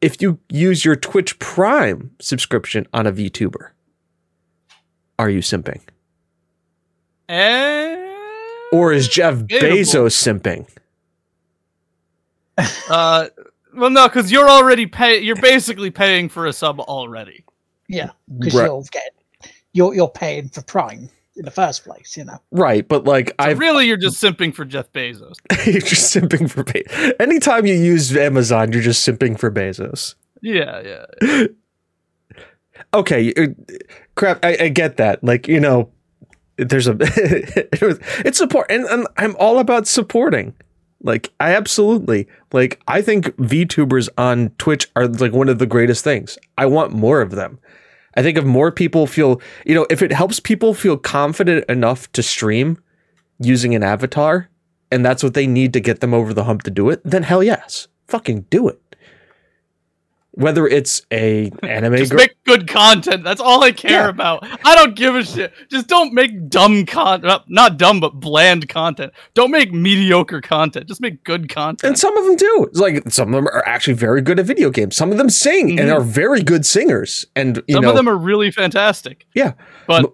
[0.00, 3.70] If you use your Twitch Prime subscription on a VTuber,
[5.18, 5.80] are you simping,
[7.28, 8.15] And
[8.76, 9.76] or is Jeff Debatable.
[9.76, 10.66] Bezos simping?
[12.90, 13.26] uh,
[13.74, 15.18] well, no, because you're already pay.
[15.20, 17.44] You're basically paying for a sub already.
[17.88, 18.64] Yeah, because Right.
[18.66, 19.10] you'll get
[19.72, 22.16] you're you're paying for Prime in the first place.
[22.16, 22.38] You know.
[22.50, 25.34] Right, but like So I've really, you're just simping for Jeff Bezos.
[25.66, 27.12] you're just simping for Bezos.
[27.20, 30.14] Anytime you use Amazon, you're just simping for Bezos.
[30.42, 31.46] Yeah, yeah.
[32.94, 33.46] okay uh,
[34.16, 35.90] crap I, I get that like you know
[36.58, 40.54] there's a it was- it's support and, and i'm all about supporting.
[41.02, 46.02] Like i absolutely like i think vtubers on twitch are like one of the greatest
[46.02, 46.38] things.
[46.56, 47.58] I want more of them.
[48.16, 52.10] I think if more people feel you know if it helps people feel confident enough
[52.12, 52.78] to stream
[53.38, 54.48] using an avatar
[54.90, 57.22] and that's what they need to get them over the hump to do it then
[57.22, 57.88] hell yes.
[58.08, 58.80] Fucking do it
[60.36, 62.18] whether it's a anime Just girl.
[62.18, 63.24] make good content.
[63.24, 64.08] That's all I care Yeah.
[64.08, 64.46] about.
[64.66, 65.52] I don't give a shit.
[65.70, 67.42] Just don't make dumb content.
[67.48, 69.12] Not dumb, but bland content.
[69.34, 70.86] Don't make mediocre content.
[70.88, 71.82] Just make good content.
[71.84, 72.66] and some of them do.
[72.70, 74.94] It's like some of them are actually very good at video games.
[74.94, 75.94] Some of them sing and Mhm.
[75.96, 77.24] are very good singers.
[77.34, 79.24] And you Some know, of them are really fantastic.
[79.34, 79.52] yeah,
[79.86, 80.12] But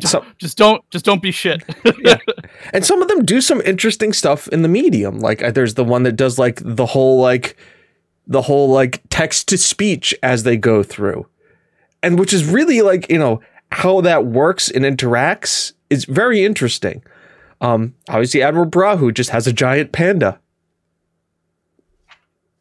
[0.00, 1.62] so, just don't just don't be shit.
[2.72, 5.18] and some of them do some interesting stuff in the medium.
[5.18, 7.56] Like uh, there's the one that does like the whole like
[8.26, 11.26] the whole like text to speech as they go through,
[12.02, 13.40] and which is really like you know
[13.72, 17.02] how that works and interacts is very interesting.
[17.60, 20.38] Um, obviously, Admiral Bahroo just has a giant panda.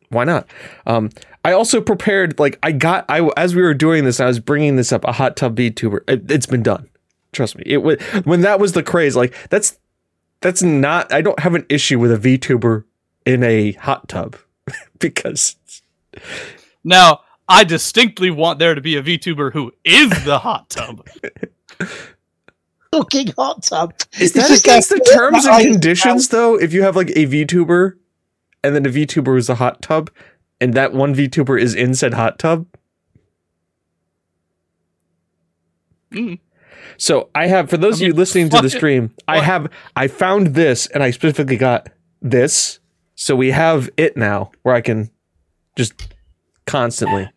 [0.09, 0.47] Why not?
[0.85, 1.09] Um,
[1.45, 4.75] I also prepared like I got I as we were doing this, I was bringing
[4.75, 6.01] this up a hot tub VTuber.
[6.07, 6.89] It, it's been done.
[7.31, 7.63] Trust me.
[7.65, 9.15] It was when that was the craze.
[9.15, 9.77] Like that's
[10.41, 11.11] that's not.
[11.11, 12.85] I don't have an issue with a VTuber
[13.25, 14.37] in a hot tub
[15.03, 15.55] because
[16.83, 21.07] now, I distinctly want there to be a VTuber who is the hot tub.
[22.93, 23.93] Fucking hot tub.
[24.19, 26.57] is that just against like- the terms and conditions though?
[26.59, 27.93] If you have like a VTuber
[28.63, 30.09] and then a VTuber is a hot tub,
[30.61, 32.65] and that one VTuber is in said hot tub.
[36.11, 36.39] Mm.
[36.97, 38.77] So I have for those I of you listening to the fuck it.
[38.77, 41.89] stream, I have I found this and I specifically got
[42.21, 42.79] this.
[43.23, 45.09] So we have it now where I can
[45.77, 46.13] just
[46.65, 47.29] constantly.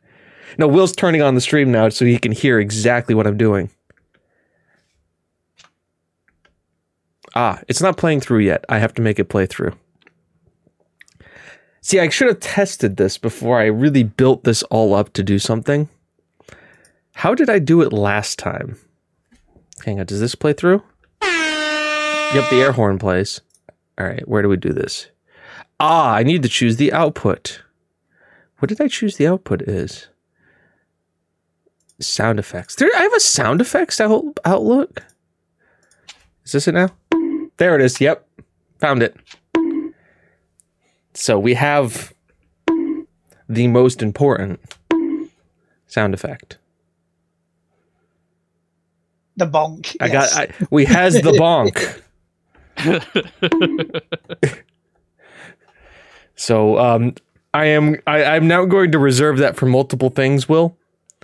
[0.59, 3.70] No, Will's turning on the stream now so he can hear exactly what I'm doing.
[7.37, 8.64] Ah, it's not playing through yet.
[8.68, 9.75] I have to make it play through.
[11.83, 15.38] See, I should have tested this before I really built this all up to do
[15.38, 15.88] something.
[17.12, 18.77] How did I do it last time?
[19.85, 20.83] Hang on, does this play through?
[21.22, 23.40] Yep, the air horn plays.
[23.96, 25.07] All right, where do we do this?
[25.78, 27.62] Ah, I need to choose the output.
[28.58, 30.08] What did I choose the output is?
[32.00, 32.76] Sound effects.
[32.76, 35.02] There, I have a sound effects out, outlook.
[36.44, 36.88] Is this it now?
[37.58, 38.00] There it is.
[38.00, 38.26] Yep,
[38.78, 39.16] found it.
[41.14, 42.12] So we have
[43.48, 44.60] the most important
[45.86, 46.58] sound effect.
[49.36, 49.96] The bonk.
[50.00, 50.32] I got.
[50.32, 52.02] I, we has the bonk.
[56.37, 57.14] so um,
[57.53, 57.96] I am.
[58.07, 60.49] I, I'm now going to reserve that for multiple things.
[60.49, 60.77] Will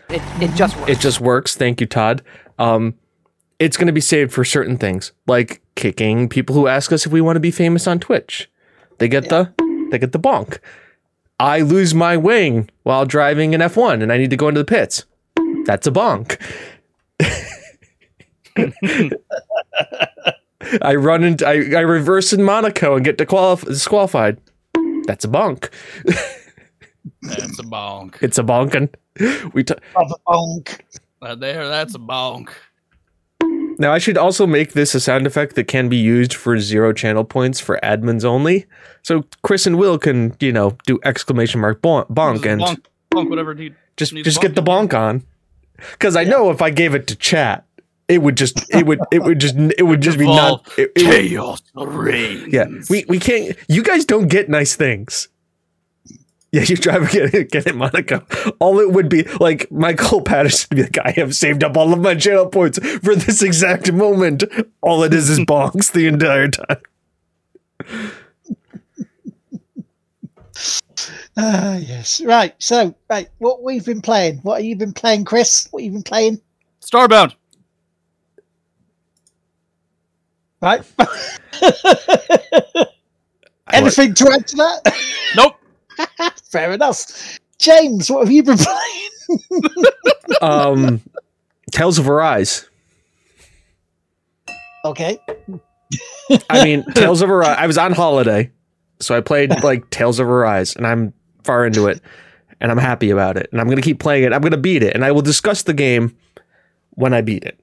[0.08, 0.90] It, it just works.
[0.90, 1.54] it just works?
[1.56, 2.22] Thank you, Todd.
[2.58, 2.94] Um,
[3.58, 7.12] it's going to be saved for certain things, like kicking people who ask us if
[7.12, 8.50] we want to be famous on Twitch.
[8.98, 9.52] They get the
[9.90, 10.58] they get the bonk.
[11.38, 14.64] I lose my wing while driving an F1 and I need to go into the
[14.64, 15.04] pits.
[15.64, 16.40] That's a bonk.
[20.82, 24.38] I run into I, I reverse in Monaco and get disqualif- disqualified.
[25.06, 25.70] That's a bonk.
[27.22, 28.22] That's a bonk.
[28.22, 28.88] It's a bonkin.
[29.52, 30.80] We t- Of a bonk.
[31.20, 32.50] Right there, that's a bonk.
[33.78, 36.92] now I should also make this a sound effect that can be used for zero
[36.92, 38.66] channel points for admins only.
[39.02, 43.30] So Chris and Will can you know do exclamation mark bon- bonk and bonk, bonk,
[43.30, 45.24] whatever he just just bonk get the bonk on.
[45.92, 47.64] Because I know if I gave it to chat,
[48.12, 50.62] it would just it would it would just it would just be not.
[50.66, 50.78] Evolve.
[50.78, 52.52] It, it would- Chaos reigns.
[52.52, 53.56] yeah, we we can't.
[53.68, 55.28] You guys don't get nice things.
[56.54, 58.26] Yeah, you drive get it, get it, Monaco.
[58.60, 61.94] All it would be like Michael Patterson would be like, I have saved up all
[61.94, 64.44] of my channel points for this exact moment.
[64.82, 66.76] All it is is bonks the entire time.
[71.36, 72.20] Ah, yes.
[72.20, 72.54] Right.
[72.58, 74.36] So, right, what we've been playing.
[74.42, 75.66] What have you been playing, Chris?
[75.70, 76.40] What have you been playing?
[76.82, 77.34] Starbound.
[80.62, 80.82] Right.
[83.72, 84.94] Anything to add to that?
[85.36, 85.56] Nope.
[86.50, 87.38] Fair enough.
[87.58, 89.84] James, what have you been playing?
[90.42, 91.00] Um,
[91.70, 92.68] Tales of Arise.
[94.84, 95.18] Okay.
[96.50, 97.56] I mean, Tales of Arise.
[97.58, 98.50] I was on holiday,
[99.00, 102.02] so I played like Tales of Arise, and I'm far into it,
[102.60, 104.34] and I'm happy about it, and I'm gonna keep playing it.
[104.34, 106.14] I'm gonna beat it, and I will discuss the game
[106.90, 107.58] when I beat it.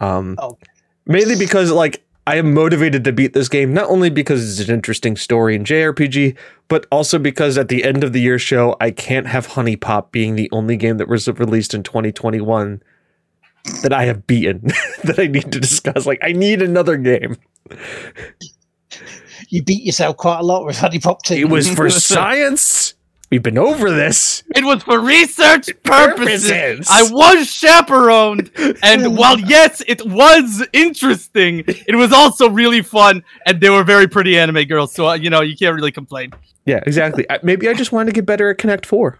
[0.00, 0.58] Um, Oh.
[1.06, 4.74] mainly because like I am motivated to beat this game, not only because it's an
[4.74, 6.36] interesting story in JRPG,
[6.68, 10.36] but also because at the end of the year show, I can't have HuniePop being
[10.36, 12.82] the only game that was released in 2021
[13.80, 14.60] that I have beaten
[15.04, 16.04] that I need to discuss.
[16.04, 17.38] Like, I need another game.
[19.48, 21.32] You beat yourself quite a lot with HuniePop 2.
[21.32, 22.92] It was for science.
[23.30, 24.42] We've been over this.
[24.56, 26.50] It was for research purposes.
[26.50, 26.88] Purposes.
[26.90, 28.50] I was chaperoned,
[28.82, 34.08] and while yes, it was interesting, it was also really fun, and they were very
[34.08, 34.94] pretty anime girls.
[34.94, 36.32] So uh, you know, you can't really complain.
[36.64, 37.26] Yeah, exactly.
[37.28, 39.18] I, maybe I just wanted to get better at Connect Four.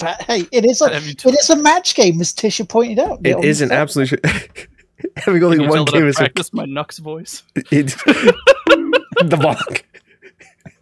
[0.00, 2.98] Hey, it is a Have you it t- is a match game, as Tisha pointed
[2.98, 3.20] out.
[3.24, 4.10] It is an absolute.
[5.16, 7.42] Having only Can you one tell that game I is a, my Nux voice.
[7.56, 9.82] it, the bonk.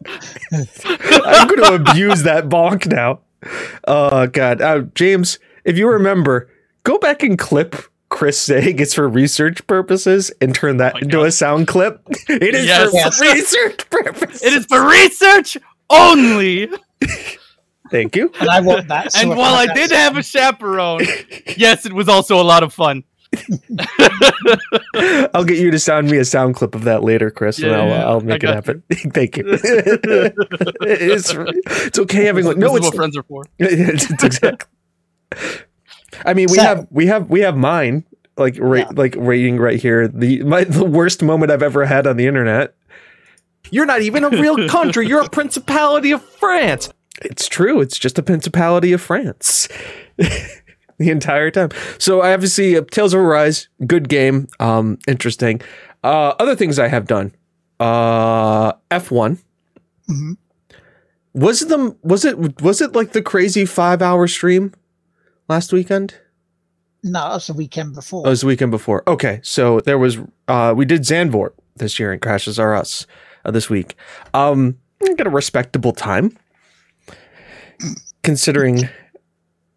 [0.53, 3.21] I'm going to abuse that bonk now.
[3.89, 6.49] Oh god, uh, James, if you remember,
[6.85, 7.75] go back and clip
[8.09, 11.27] Chris saying it's for research purposes and turn that Oh into God.
[11.27, 12.01] a sound clip.
[12.29, 12.91] It is Yes.
[12.91, 13.21] for Yes.
[13.21, 14.43] research purposes.
[14.43, 15.57] It is for research
[15.91, 16.69] only.
[17.91, 18.31] Thank you.
[18.41, 19.13] and I want that.
[19.13, 20.01] so and can while I that did sound.
[20.03, 21.05] have a chaperone,
[21.57, 23.03] yes, it was also a lot of fun.
[25.35, 27.89] I'll get you to sound me a sound clip of that later, Chris, and I'll,
[27.89, 28.83] yeah, I'll make it got happen.
[28.93, 29.45] Thank you.
[30.83, 33.45] it's, it's okay having like no, it's what friends are for.
[33.59, 34.69] it's exactly.
[36.27, 38.05] I mean, we So- have we have we have mine
[38.37, 38.93] like right Yeah.
[39.01, 40.09] like rating right here.
[40.09, 42.75] The my the worst moment I've ever had on the internet.
[43.71, 45.07] You're not even a real country.
[45.09, 46.91] You're a principality of France.
[47.23, 47.81] It's true.
[47.81, 49.69] It's just a principality of France.
[51.03, 51.71] The entire time.
[51.99, 55.61] So I obviously uh, Tales of Arise, good game, um, interesting.
[56.05, 57.35] Uh, other things I have done.
[57.81, 59.39] Uh, F one.
[60.09, 60.37] Mhm.
[61.35, 64.73] Was the was it was it like the crazy five hour stream
[65.49, 66.15] last weekend?
[67.03, 68.23] No, it was the weekend before.
[68.25, 69.03] Oh, it was the weekend before.
[69.09, 73.07] Okay, so there was uh we did Zandvoort this year and Crashes Are Us
[73.45, 73.97] uh, this week.
[74.35, 76.37] Um I got a respectable time
[78.23, 78.89] considering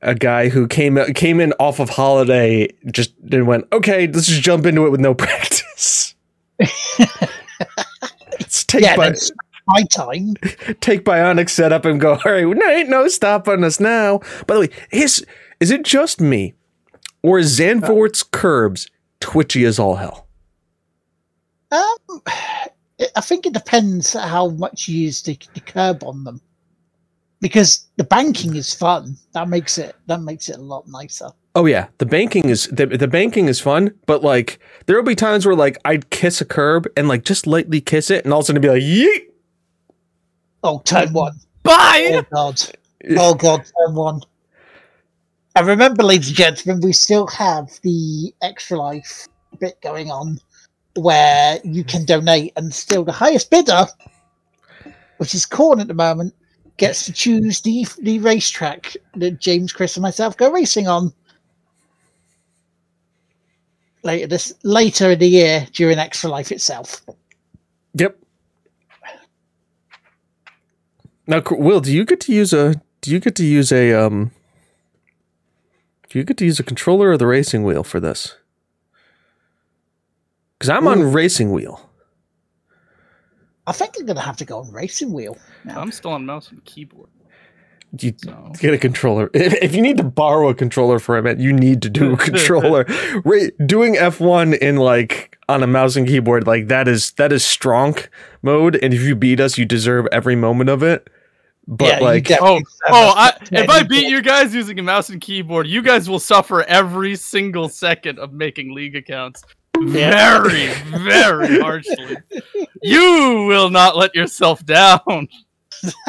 [0.05, 4.41] a guy who came came in off of holiday just and went, "Okay, let's just
[4.41, 6.15] jump into it with no practice."
[8.39, 9.13] Let's take yeah, by
[9.67, 10.35] my time.
[10.81, 14.19] take Bionic setup and go, all right, no, ain't no stopping us now.
[14.47, 15.25] By the way, is
[15.59, 16.53] is it just me,
[17.23, 18.89] or is Zandvoort's curbs
[19.19, 20.27] twitchy as all hell?
[21.71, 22.21] Um,
[23.15, 26.41] I think it depends how much you use the, the curb on them,
[27.45, 29.15] because the banking is fun.
[29.33, 31.29] That makes it that makes it a lot nicer.
[31.53, 35.13] Oh yeah, the banking is the, the banking is fun, but like there will be
[35.13, 38.39] times where like I'd kiss a curb and like just lightly kiss it, and all
[38.39, 39.27] of a sudden be like, yeet.
[40.63, 41.35] Oh, turn one.
[41.61, 42.13] Bye.
[42.15, 42.61] Oh god.
[43.15, 44.21] Oh god, turn one.
[45.55, 49.27] And remember, ladies and gentlemen, we still have the extra life
[49.59, 50.39] bit going on
[50.95, 53.85] where you can donate and still the highest bidder,
[55.17, 56.33] which is Corn at the moment,
[56.77, 61.13] gets to choose the the racetrack that James, Chris, and myself go racing on.
[64.03, 67.01] Later this later in the year during Extra Life itself.
[67.95, 68.17] Yep.
[71.27, 72.75] Now, Will, do you get to use a?
[73.01, 73.93] Do you get to use a?
[73.93, 74.31] Um.
[76.09, 78.35] Do you get to use a controller or the racing wheel for this?
[80.57, 81.84] Because I'm on racing wheel.
[83.67, 85.37] I think I'm gonna have to go on racing wheel.
[85.63, 85.79] now.
[85.81, 87.09] I'm still on mouse and keyboard.
[87.99, 89.29] You So get a controller.
[89.33, 92.13] If, if you need to borrow a controller for a minute, you need to do
[92.13, 92.85] a controller.
[93.23, 97.45] Ra- doing F1 in like on a mouse and keyboard, like that is that is
[97.45, 97.95] strong
[98.41, 98.75] mode.
[98.81, 101.07] And if you beat us, you deserve every moment of it.
[101.67, 103.11] But Yeah, like, Oh, oh!
[103.11, 106.09] a I, top if I beat you guys using a mouse and keyboard, you guys
[106.09, 109.41] will suffer every single second of making league accounts.
[109.77, 110.67] Very,
[110.99, 112.17] very harshly.
[112.85, 115.27] You will not let yourself down.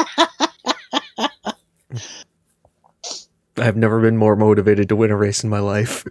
[3.56, 6.04] I've never been more motivated to win a race in my life.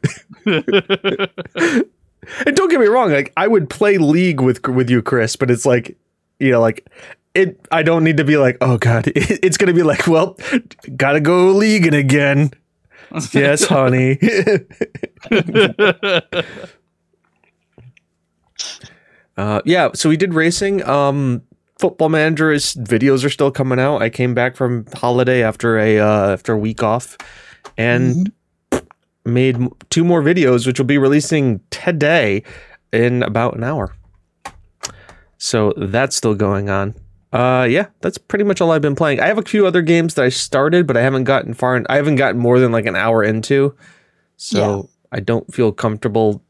[2.45, 5.51] And don't get me wrong, like I would play league with with you, Chris, but
[5.51, 5.95] it's like,
[6.39, 6.87] you know, like
[7.33, 7.59] it.
[7.71, 10.37] I don't need to be like, oh god, it, it's gonna be like, well,
[10.95, 12.51] gotta go leaguing again.
[13.31, 14.17] yes, honey.
[19.37, 20.83] Uh, yeah, so we did racing.
[20.87, 21.41] Um,
[21.77, 24.01] Football Manager's videos are still coming out.
[24.01, 27.17] I came back from holiday after a uh, after a week off,
[27.77, 28.31] and
[29.25, 29.57] made
[29.89, 32.43] two more videos, which will be releasing today
[32.93, 33.93] in about an hour.
[35.37, 36.95] So that's still going on.
[37.33, 39.19] Uh, yeah, that's pretty much all I've been playing.
[39.19, 41.75] I have a few other games that I started, but I haven't gotten far.
[41.75, 43.75] In, I haven't gotten more than like an hour into,
[44.37, 46.41] so I don't feel comfortable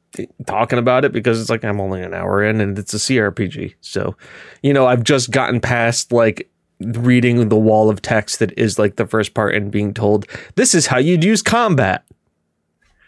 [0.46, 3.76] talking about it because it's like I'm only an hour in, and it's a CRPG.
[3.82, 4.16] So,
[4.64, 6.50] you know, I've just gotten past like
[6.80, 10.74] reading the wall of text that is like the first part and being told this
[10.74, 12.04] is how you'd use combat.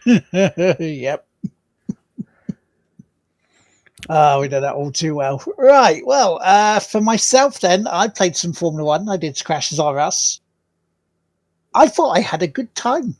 [0.32, 1.26] yep.
[4.08, 5.42] Oh, we know that all too well.
[5.58, 6.06] Right.
[6.06, 9.08] Well, uh, for myself, then, I played some Formula One.
[9.08, 10.40] I did Crashes R Us.
[11.74, 13.14] I thought I had a good time.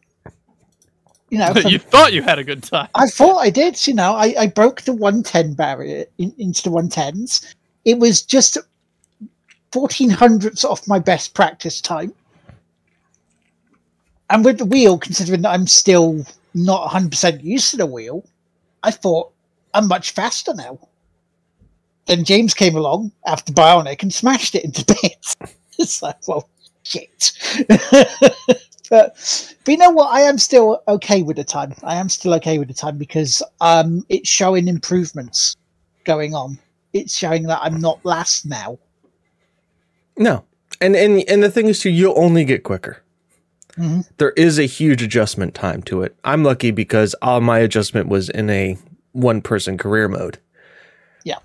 [1.31, 2.89] You know, for- you thought you had a good time.
[2.95, 3.87] I thought I did.
[3.87, 7.55] You know, I, I broke the 110 barrier in, into the 110s.
[7.85, 8.59] It was just
[9.73, 12.13] 14 hundredths off my best practice time.
[14.31, 16.25] and with the wheel, considering that I'm still
[16.55, 18.25] not 100 percent used to the wheel,
[18.83, 19.33] I thought
[19.75, 20.79] I'm much faster now.
[22.07, 25.37] Then James came along after Bionic and smashed it into bits.
[25.79, 26.49] it's like, well,
[26.83, 27.33] shit.
[28.91, 29.17] but,
[29.65, 30.15] but you know what?
[30.15, 31.75] I am still okay with the time.
[31.83, 35.57] I am still okay with the time because um, it's showing improvements
[36.05, 36.59] going on.
[36.93, 38.79] It's showing that I'm not last now.
[40.17, 40.45] No,
[40.81, 43.03] and and and the thing is, too, you'll only get quicker.
[43.77, 44.09] Mhm.
[44.17, 46.17] There is a huge adjustment time to it.
[46.25, 48.77] I'm lucky because all my adjustment was in a
[49.13, 50.39] one person career mode.
[51.25, 51.39] Yeah.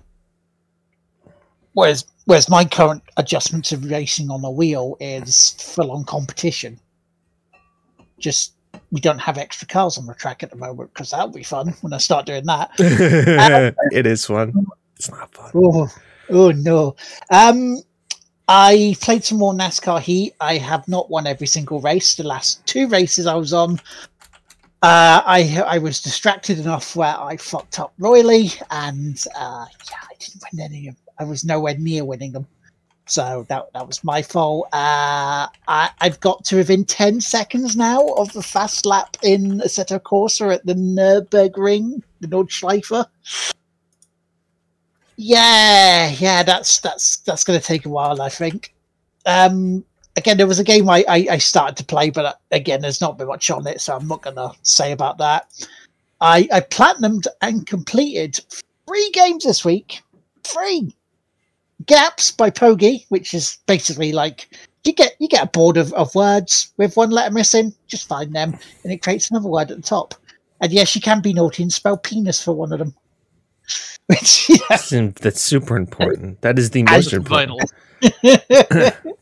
[1.74, 6.80] Whereas, whereas my current adjustment to racing on a wheel is full on competition.
[8.18, 8.54] Just
[8.90, 11.68] we don't have extra cars on the track at the moment because that'll be fun
[11.80, 12.70] when I start doing that.
[12.78, 14.66] it is fun.
[14.96, 15.50] It's not fun.
[15.54, 15.88] Oh,
[16.30, 16.96] oh no.
[17.30, 17.78] Um,
[18.46, 20.34] I played some more NASCAR Heat.
[20.40, 22.14] I have not won every single race.
[22.14, 23.80] The last two races I was on,
[24.82, 30.14] uh, I I was distracted enough where I fucked up royally, and uh, yeah, I
[30.18, 30.96] didn't win any of.
[31.18, 32.46] I was nowhere near winning them,
[33.06, 34.66] so that that was my fault.
[34.72, 40.00] Uh, I I've got to within ten seconds now of the fast lap in Assetto
[40.00, 43.06] Corsa at the Nurburgring, the Nordschleifer.
[45.16, 48.74] Yeah, yeah, that's that's that's going to take a while, I think.
[49.26, 49.84] Um,
[50.16, 53.00] again, there was a game I, I I started to play, but uh, again, there's
[53.00, 55.66] not been much on it, so I'm not going to say about that.
[56.20, 58.40] I I platinumed and completed
[58.86, 60.02] three games this week.
[60.42, 60.94] Three
[61.86, 64.48] gaps by Pogi, which is basically like
[64.84, 68.34] you get you get a board of, of words with one letter missing, just find
[68.34, 70.14] them, and it creates another word at the top.
[70.60, 72.94] And yes, you can be naughty and spell penis for one of them.
[74.06, 76.40] Which yeah, That's, that's super important.
[76.42, 77.58] That is the most important.
[78.02, 78.92] vital.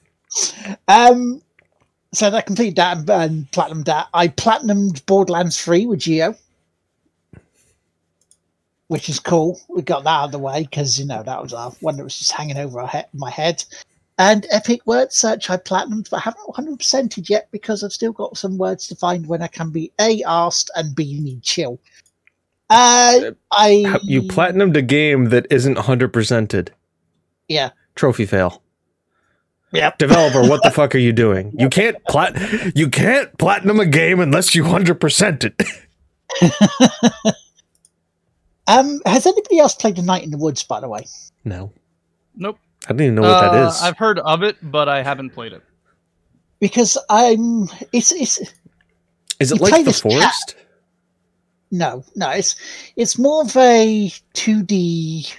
[0.88, 1.40] um,
[2.12, 4.08] so that completed that and, and platinum that.
[4.12, 6.34] I platinumed Borderlands 3 with Geo,
[8.92, 9.58] which is cool.
[9.70, 12.04] We got that out of the way because, you know, that was uh, one that
[12.04, 13.64] was just hanging over our he- my head.
[14.18, 18.36] And Epic Word Search, I platinumed, but I haven't 100%ed yet because I've still got
[18.36, 21.80] some words to find when I can be A, asked, and B, need chill.
[22.68, 23.98] Uh, I.
[24.02, 26.70] You platinumed a game that isn't 100%ed.
[27.48, 27.70] Yeah.
[27.94, 28.62] Trophy fail.
[29.72, 29.96] Yep.
[29.96, 31.54] Developer, what the fuck are you doing?
[31.58, 32.36] You can't plat
[32.76, 37.34] you can't platinum a game unless you 100% it.
[38.66, 41.04] Um, has anybody else played A Night in the Woods, by the way?
[41.44, 41.72] No.
[42.36, 42.58] Nope.
[42.86, 43.82] I don't even know what that Uh, is.
[43.82, 45.62] I've heard of it, but I haven't played it.
[46.60, 47.68] Because I'm.
[47.92, 48.40] It's it's
[49.40, 50.12] Is it like The this cat.
[50.12, 50.56] Forest?
[51.74, 52.54] no no it's
[52.96, 55.34] it's more of a 2D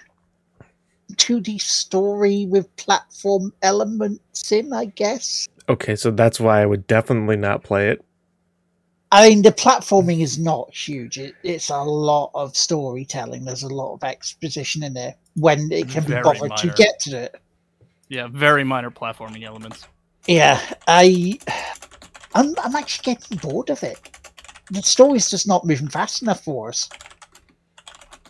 [1.13, 5.47] 2D story with platform elements in, I guess.
[5.69, 8.03] Okay, so that's why I would definitely not play it.
[9.13, 11.19] I mean, the platforming is not huge.
[11.19, 13.45] It, it's a lot of storytelling.
[13.45, 16.99] There's a lot of exposition in there when it can be Very bothered to get
[17.01, 17.35] to it.
[18.09, 19.87] Yeah, very minor platforming elements.
[20.25, 21.37] Yeah, I,
[22.33, 23.99] I'm, I'm actually getting bored of it.
[24.71, 26.89] The story's just not moving fast enough for us.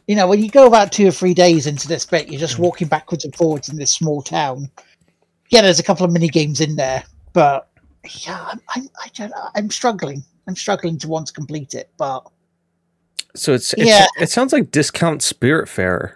[0.09, 2.57] You know, when you go about two or three days into this bit, you're just
[2.57, 2.63] hmm.
[2.63, 4.69] walking backwards and forwards in this small town.
[5.47, 7.69] Yeah, there's a couple of mini games in there, but
[8.27, 10.25] yeah, I'm, I'm, I don't, I'm struggling.
[10.47, 12.27] I'm struggling to want to complete it, but
[13.35, 14.05] So it's, it's Yeah.
[14.19, 16.15] it sounds like discount Spiritfarer.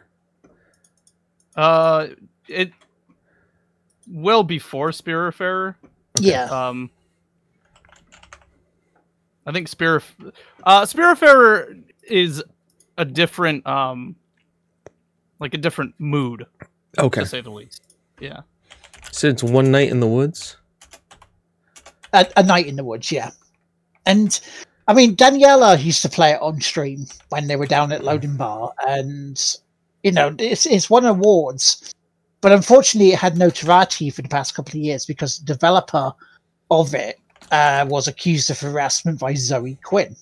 [1.55, 2.07] Uh,
[2.47, 2.71] it
[4.07, 5.75] well before Spiritfarer.
[6.19, 6.89] yeah, Um,
[9.45, 10.03] I think Spirit
[10.63, 12.43] uh, Spiritfarer is
[12.97, 14.15] a different um,
[15.39, 16.45] like a different mood
[16.99, 17.21] Okay.
[17.21, 17.81] to say the least.
[18.19, 18.41] Yeah.
[19.11, 20.57] So it's One Night in the Woods?
[22.13, 23.31] a, a night in the woods, yeah.
[24.07, 24.39] And
[24.87, 28.37] I mean, Daniela used to play it on stream when they were down at Loading
[28.37, 29.39] Bar, and
[30.01, 31.93] you know, it's it's won awards,
[32.39, 36.13] but unfortunately, it had notoriety for the past couple of years because the developer
[36.71, 37.19] of it
[37.51, 40.15] uh, was accused of harassment by Zoe Quinn,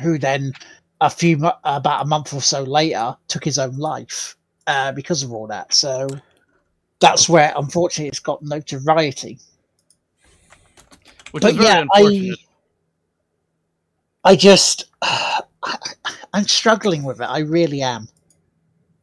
[0.00, 0.52] who then
[1.02, 5.32] a few about a month or so later took his own life uh, because of
[5.32, 5.74] all that.
[5.74, 6.08] So
[6.98, 9.38] that's where, unfortunately, it's got notoriety
[11.32, 12.34] Which but is yeah, I.
[14.24, 15.40] I just, I,
[16.32, 17.24] I'm struggling with it.
[17.24, 18.08] I really am.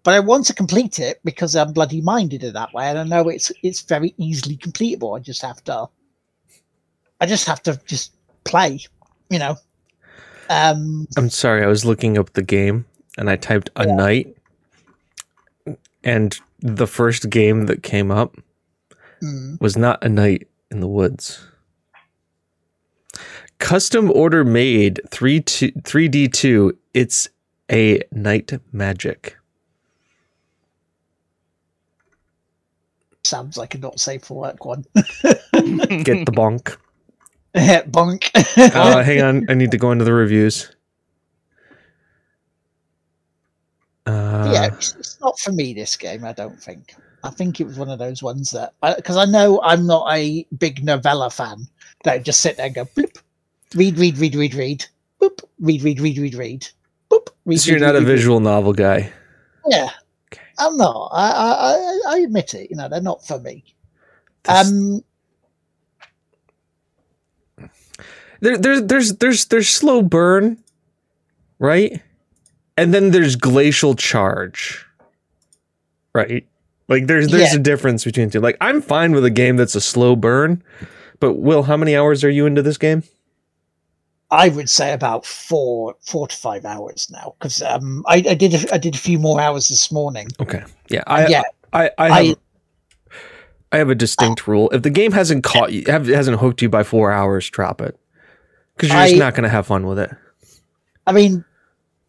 [0.03, 3.03] But I want to complete it because I'm bloody minded in that way, and I
[3.03, 5.17] know it's it's very easily completable.
[5.17, 5.89] I just have to,
[7.19, 8.13] I just have to just
[8.45, 8.79] play,
[9.29, 9.57] you know.
[10.49, 12.85] Um, I'm sorry, I was looking up the game
[13.17, 14.37] and I typed a night
[16.03, 18.37] and the first game that came up
[19.21, 21.45] mm, was not a night in the woods.
[23.59, 26.73] Custom order Maid 3 two, 3D2.
[26.93, 27.29] It's
[27.71, 29.37] a night magic.
[33.23, 34.85] Sounds like a not safe for work one.
[34.93, 36.77] Get the bonk.
[37.53, 38.29] Bonk.
[38.75, 40.71] Uh, hang on, I need to go into the reviews.
[44.05, 45.73] Uh, yeah, it's, it's not for me.
[45.73, 46.95] This game, I don't think.
[47.23, 50.45] I think it was one of those ones that because I, know I'm not a
[50.57, 51.67] big novella fan.
[52.05, 53.17] That just sit there and go bloop,
[53.75, 54.85] read, read, read, read, read,
[55.21, 56.67] boop, read, read, read, read, read,
[57.11, 57.27] boop.
[57.45, 59.11] Read, so you're read, not read, a read, visual novel guy.
[59.67, 59.89] Yeah,
[60.31, 60.41] Okay.
[60.59, 61.09] I'm not.
[61.13, 62.69] I, I I I admit it.
[62.69, 63.63] You know, they're not for me.
[64.43, 65.01] This- Um,
[68.39, 70.57] there, there's there's there's there's slow burn,
[71.59, 72.01] right?
[72.77, 74.85] And then there's glacial charge,
[76.13, 76.45] right?
[76.87, 77.59] Like there's there's Yeah.
[77.59, 78.39] a difference between two.
[78.39, 80.61] Like I'm fine with a game that's a slow burn,
[81.19, 83.03] but Will, how many hours are you into this game?
[84.29, 88.53] I would say about four four to five hours now because um, I, I did
[88.53, 90.27] a, I did a few more hours this morning.
[90.39, 92.37] Okay, yeah, I yeah, I I I- have,
[93.71, 94.69] I, have a distinct rule.
[94.71, 97.97] If the game hasn't caught you, have, hasn't hooked you by four hours, drop it,
[98.75, 100.11] because you're just not gonna have fun with it.
[101.05, 101.45] I mean,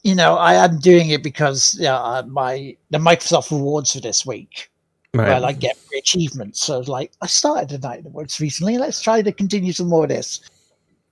[0.03, 4.27] you know, I am doing it because yeah, uh, my the Microsoft rewards for this
[4.27, 4.71] week
[5.14, 5.29] Right.
[5.29, 6.61] where I get free achievements.
[6.61, 8.77] So like, I started the Night in the Woods recently.
[8.77, 10.41] Let's try to continue some more of this.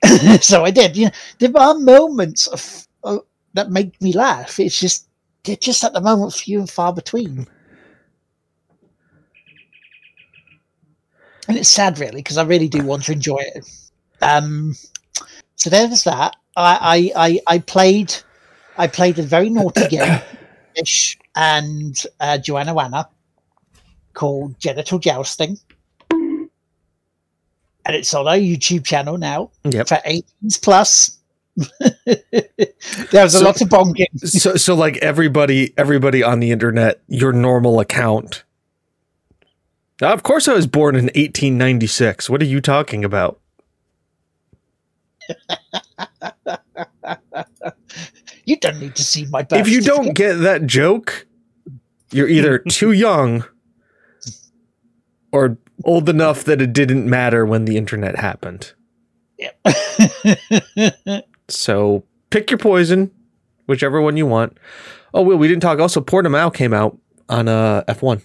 [0.41, 0.97] so I did.
[0.97, 3.19] You know, there are moments of, uh,
[3.55, 4.61] that make me laugh.
[4.61, 5.09] It's just
[5.45, 7.47] they're just at the moment few and far between.
[11.49, 13.69] And it's sad, really, because I really do want to enjoy it.
[14.21, 14.75] Um,
[15.55, 16.35] so there's that.
[16.57, 18.15] I, I, I, I played,
[18.77, 20.21] I played a very naughty game,
[20.75, 23.09] Ish and uh, Joanna Wanna,
[24.15, 25.59] called Genital Jousting,
[27.95, 29.89] it's on our YouTube channel now Yep.
[29.89, 31.19] for 18s plus.
[33.11, 34.07] There's a So- lot of bonking.
[34.29, 38.45] so so like everybody everybody on the internet your normal account
[40.03, 43.41] Now, of course i was born in 1896 what are you talking about
[48.45, 51.27] You don't need to see my birth if you don't get that joke
[52.13, 53.45] you're either too young
[55.33, 58.73] or old enough that it didn't matter when the internet happened
[59.39, 59.61] Yep.
[61.49, 63.11] so pick your poison
[63.67, 64.57] whichever one you want
[65.15, 66.99] oh well we didn't talk also portimao came out
[67.29, 68.23] on uh f1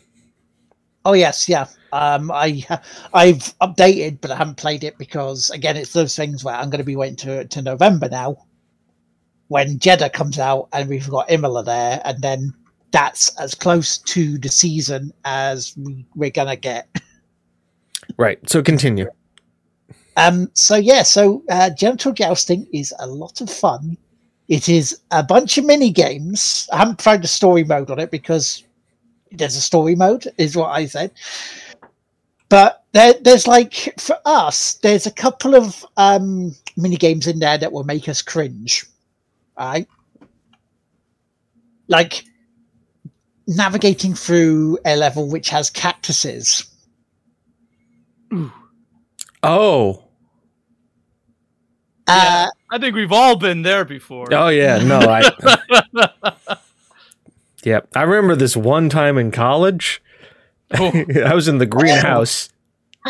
[1.06, 1.68] oh yes, yeah.
[1.94, 2.66] Um, I
[3.14, 6.80] I've updated, but I haven't played it because again, it's those things where I'm going
[6.80, 8.38] to be waiting to to November now,
[9.50, 12.54] when Jeddah comes out and we've got Imola there, and then
[12.92, 16.90] that's as close to the season as we, we're gonna get.
[18.22, 19.08] right so continue
[20.18, 23.98] Um, so yeah, so uh, genital jousting is a lot of fun.
[24.50, 26.68] It is a bunch of mini games.
[26.72, 28.66] I haven't tried the story mode on it because
[29.32, 31.12] there's a story mode, is what I said.
[32.50, 37.58] But there, there's like for us, there's a couple of um, mini games in there
[37.58, 38.86] that will make us cringe,
[39.58, 39.88] right?
[41.88, 42.26] Like
[43.48, 46.66] navigating through a level which has cactuses.
[49.44, 50.04] Oh
[52.08, 54.28] Uh, I think we've all been there before.
[54.34, 56.58] Oh yeah, no, I.
[57.64, 60.02] yep, I remember this one time in college.
[60.78, 60.92] Oh.
[61.26, 62.50] I was in the greenhouse.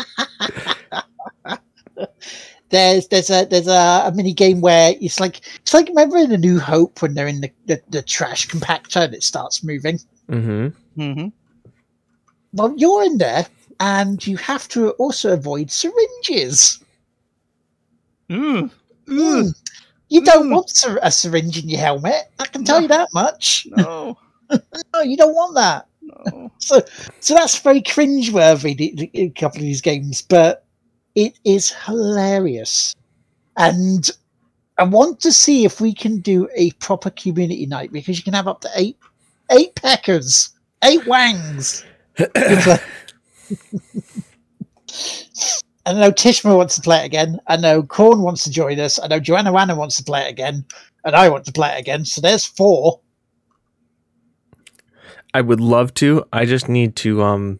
[2.70, 6.32] there's there's a there's a, a mini game where it's like it's like remember in
[6.32, 9.98] a New Hope when they're in the, the, the trash compactor and it starts moving.
[10.28, 10.68] Mm-hmm.
[11.00, 11.28] hmm
[12.52, 13.46] Well, you're in there
[13.82, 16.78] and you have to also avoid syringes.
[18.30, 18.70] Mm.
[19.08, 19.52] Mm.
[20.08, 20.52] You don't Mm.
[20.54, 20.70] want
[21.02, 22.30] a syringe in your helmet.
[22.38, 23.66] I can tell you that much.
[23.70, 24.16] No,
[24.94, 25.86] No, you don't want that.
[26.00, 26.50] no.
[26.58, 26.80] So,
[27.20, 28.76] so that's very cringeworthy.
[28.76, 30.64] the- the- A couple of these games, but
[31.16, 32.94] it is hilarious,
[33.56, 34.08] and
[34.78, 38.34] I want to see if we can do a proper community night because you can
[38.34, 38.96] have up to eight,
[39.50, 40.50] eight peckers,
[40.84, 41.84] eight wangs.
[45.84, 47.40] I know Tishma wants to play it again.
[47.48, 49.00] I know Korn wants to join us.
[49.00, 50.64] I know Joanna Wanna wants to play it again,
[51.04, 52.04] and I want to play it again.
[52.04, 53.00] So there's four.
[55.34, 56.24] I would love to.
[56.32, 57.22] I just need to.
[57.22, 57.58] Um,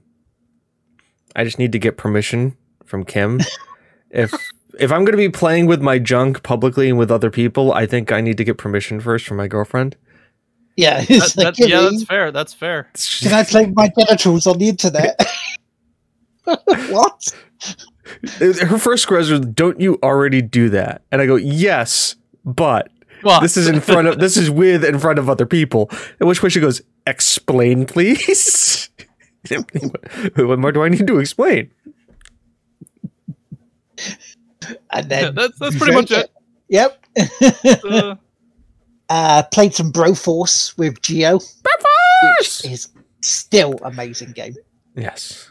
[1.34, 3.40] I just need to get permission from Kim.
[4.10, 4.32] if
[4.78, 7.86] if I'm going to be playing with my junk publicly and with other people, I
[7.86, 9.96] think I need to get permission first from my girlfriend.
[10.76, 11.90] Yeah, That, it's like, that, yeah, "Really?
[11.90, 12.32] that's fair.
[12.32, 12.88] That's fair.
[13.20, 15.20] Can I play with my genitals on the internet?
[16.90, 17.34] what?
[18.38, 22.90] Her first question was, "Don't you already do that?" And I go, "Yes, but
[23.22, 25.88] Well, this is in front of this is with in front of other people."
[26.20, 28.90] At which point she goes, "Explain, please."
[30.36, 31.70] what more do I need to explain?
[34.90, 36.30] And yeah, then that's that's pretty much it.
[36.68, 37.06] Yep.
[37.84, 38.14] Uh,
[39.08, 41.38] uh, played some Broforce with Geo,
[42.38, 42.88] which is
[43.20, 44.54] still amazing game.
[44.96, 45.48] Yes.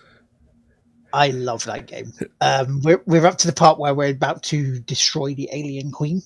[1.14, 2.14] I love that game.
[2.42, 6.22] Um, we're we're up to the part where we're about to destroy the alien queen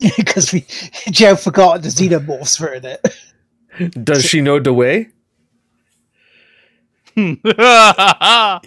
[0.16, 0.64] because we
[1.10, 4.04] Joe forgot the xenomorphs were in it.
[4.04, 5.08] Does she know the way?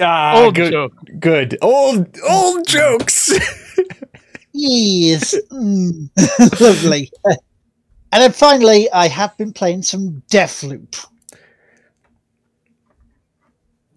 [0.00, 0.92] Ah, Old good, joke.
[1.18, 1.58] good.
[1.62, 3.32] Old old jokes.
[4.60, 6.10] Yes, Mm.
[6.60, 7.10] lovely.
[8.10, 11.06] And then finally, I have been playing some Deathloop.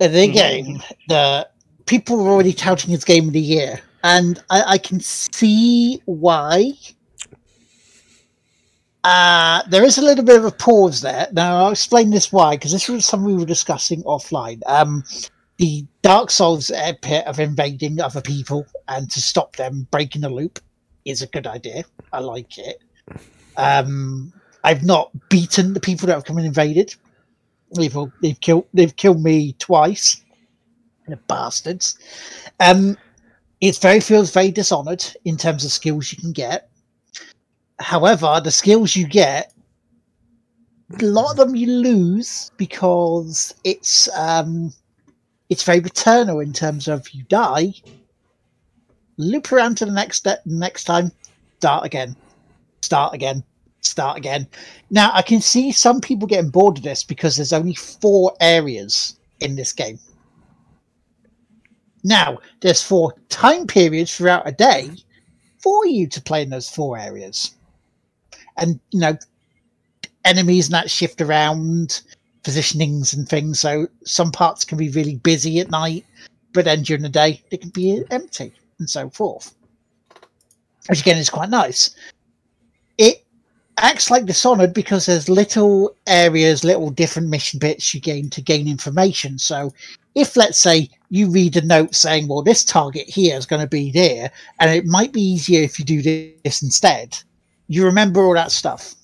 [0.09, 0.33] The Hmm.
[0.33, 1.53] game that
[1.85, 6.73] people were already touting as game of the year, and I, I can see why.
[9.03, 11.27] Uh, there is a little bit of a pause there.
[11.31, 14.61] Now, I'll explain this why, because this was something we were discussing offline.
[14.67, 15.03] Um,
[15.57, 16.71] the Dark Souls
[17.01, 20.59] pit of invading other people and to stop them breaking the loop
[21.05, 21.83] is a good idea.
[22.11, 22.81] I like it.
[23.57, 24.33] Um,
[24.63, 26.95] I've not beaten the people that have come and invaded.
[27.73, 30.23] They've, they've killed they've killed me twice.
[31.07, 31.97] The bastards.
[32.59, 32.97] Um,
[33.59, 36.69] it very feels very dishonored in terms of skills you can get.
[37.79, 39.53] However, the skills you get,
[40.99, 44.73] a lot of them you lose because it's um,
[45.49, 47.73] it's very returnal in terms of you die,
[49.17, 51.11] loop around to the next step next time,
[51.57, 52.15] start again,
[52.81, 53.43] start again,
[53.81, 54.47] start again.
[54.89, 59.19] Now I can see some people getting bored of this because there's only four areas
[59.39, 59.99] in this game.
[62.03, 64.89] Now there's four time periods throughout a day
[65.61, 67.55] for you to play in those four areas,
[68.57, 69.17] and you know
[70.25, 72.01] enemies and that shift around
[72.43, 73.59] positionings and things.
[73.59, 76.05] So some parts can be really busy at night,
[76.53, 79.55] but then during the day they can be empty and so forth.
[80.87, 81.95] Which again is quite nice.
[82.97, 83.23] It
[83.77, 88.67] acts like Dishonored because there's little areas, little different mission bits you gain to gain
[88.67, 89.37] information.
[89.39, 89.73] So
[90.15, 93.67] if let's say you read a note saying, well, this target here is going to
[93.67, 97.17] be there, and it might be easier if you do this instead,
[97.67, 98.95] you remember all that stuff.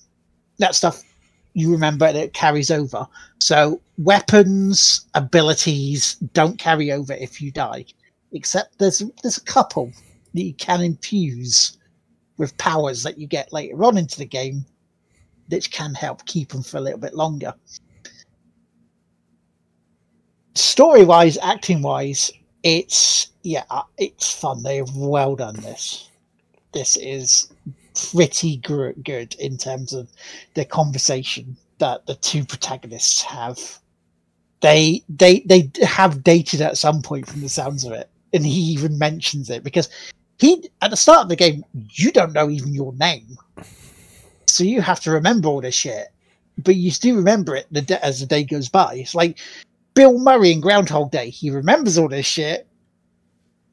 [0.58, 1.02] That stuff
[1.54, 3.06] you remember and it carries over.
[3.40, 7.84] So weapons, abilities don't carry over if you die.
[8.32, 9.90] Except there's there's a couple
[10.34, 11.77] that you can infuse
[12.38, 14.64] with powers that you get later on into the game
[15.48, 17.54] which can help keep them for a little bit longer.
[20.54, 22.32] Story wise, acting wise,
[22.62, 24.62] it's yeah, uh, it's fun.
[24.62, 26.10] They've well done this.
[26.72, 27.50] This is
[28.10, 30.08] pretty good in terms of
[30.54, 33.58] the conversation that the two protagonists have.
[34.60, 38.60] They they they have dated at some point from the sounds of it, and he
[38.72, 39.88] even mentions it because
[40.38, 43.36] he at the start of the game you don't know even your name,
[44.46, 46.08] so you have to remember all this shit.
[46.58, 48.94] But you do remember it the da- as the day goes by.
[48.94, 49.38] It's like
[49.94, 51.30] Bill Murray in Groundhog Day.
[51.30, 52.66] He remembers all this shit,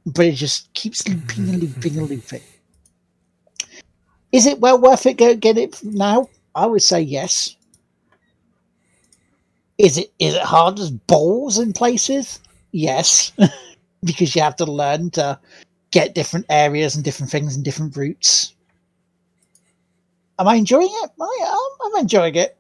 [0.06, 2.42] but it just keeps looping and looping and looping.
[4.32, 5.18] Is it well worth it?
[5.18, 6.30] Go get it now.
[6.56, 7.56] I would say yes.
[9.78, 12.40] Is it is it hard as balls in places?
[12.72, 13.32] Yes,
[14.04, 15.40] because you have to learn to
[15.96, 18.54] get different areas and different things and different routes.
[20.38, 21.12] Am I enjoying it?
[21.20, 22.58] I, am I'm enjoying it.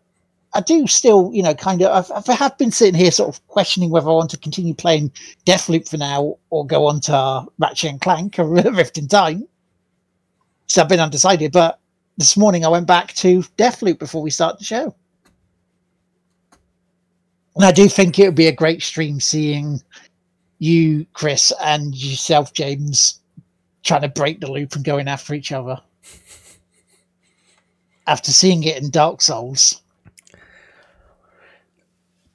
[0.54, 2.10] I do still, you know, kind of.
[2.10, 5.12] I've, I have been sitting here, sort of questioning whether I want to continue playing
[5.46, 9.46] Deathloop for now or go on to Ratchet and Clank or Rift in Time.
[10.68, 11.82] So I've been undecided, but
[12.18, 14.96] this morning I went back to Deathloop before we start the show.
[17.58, 19.82] And I do think it would be a great stream seeing
[20.60, 23.20] you, Chris, and yourself, James,
[23.86, 25.80] trying to break the loop and going after each other.
[28.08, 29.82] After seeing it in Dark Souls,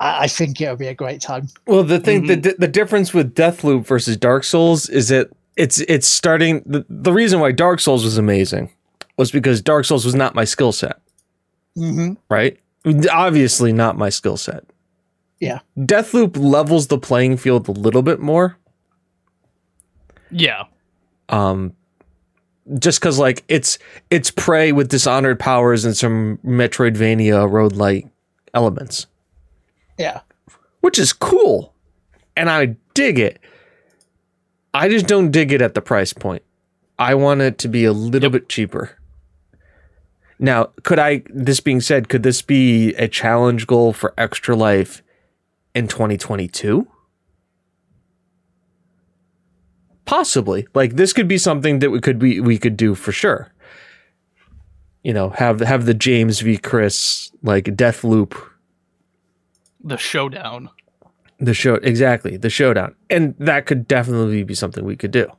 [0.01, 1.49] I, I think it would be a great time.
[1.67, 5.81] Well, the thing, the the the difference with Deathloop versus Dark Souls is that it's
[5.81, 6.63] it's starting.
[6.67, 8.71] The, the reason why Dark Souls was amazing
[9.17, 11.01] was because Dark Souls was not my skill set,
[11.77, 12.59] hmm right?
[13.13, 14.65] Obviously, not my skill set.
[15.39, 15.61] Yeah.
[15.79, 18.57] Deathloop levels the playing field a little bit more.
[20.31, 20.65] Yeah.
[21.31, 21.75] Um,
[22.79, 23.79] just because like it's
[24.11, 28.07] it's prey with dishonored powers and some Metroidvania road like
[28.55, 29.07] elements.
[29.99, 30.21] Yeah.
[30.81, 31.75] which is cool.
[32.37, 33.39] and I dig it.
[34.73, 36.43] I just don't dig it at the price point.
[36.99, 38.99] I want it to be a little bit cheaper.
[40.39, 45.03] Now, could I, this being said, could this be a challenge goal for Extra Life
[45.75, 46.87] in 2022?
[50.11, 50.67] Possibly.
[50.75, 53.53] Like this could be something that we could be we could do for sure.
[55.05, 56.57] You know, have have the James v.
[56.57, 58.37] Chris like Deathloop
[59.85, 60.69] The showdown.
[61.39, 65.31] the show exactly the showdown and that could definitely be something we could do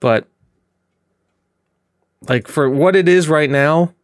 [0.00, 0.26] but
[2.28, 3.94] like for what it is right now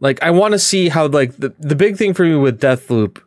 [0.00, 3.20] like i want to see how like the, the big thing for me with deathloop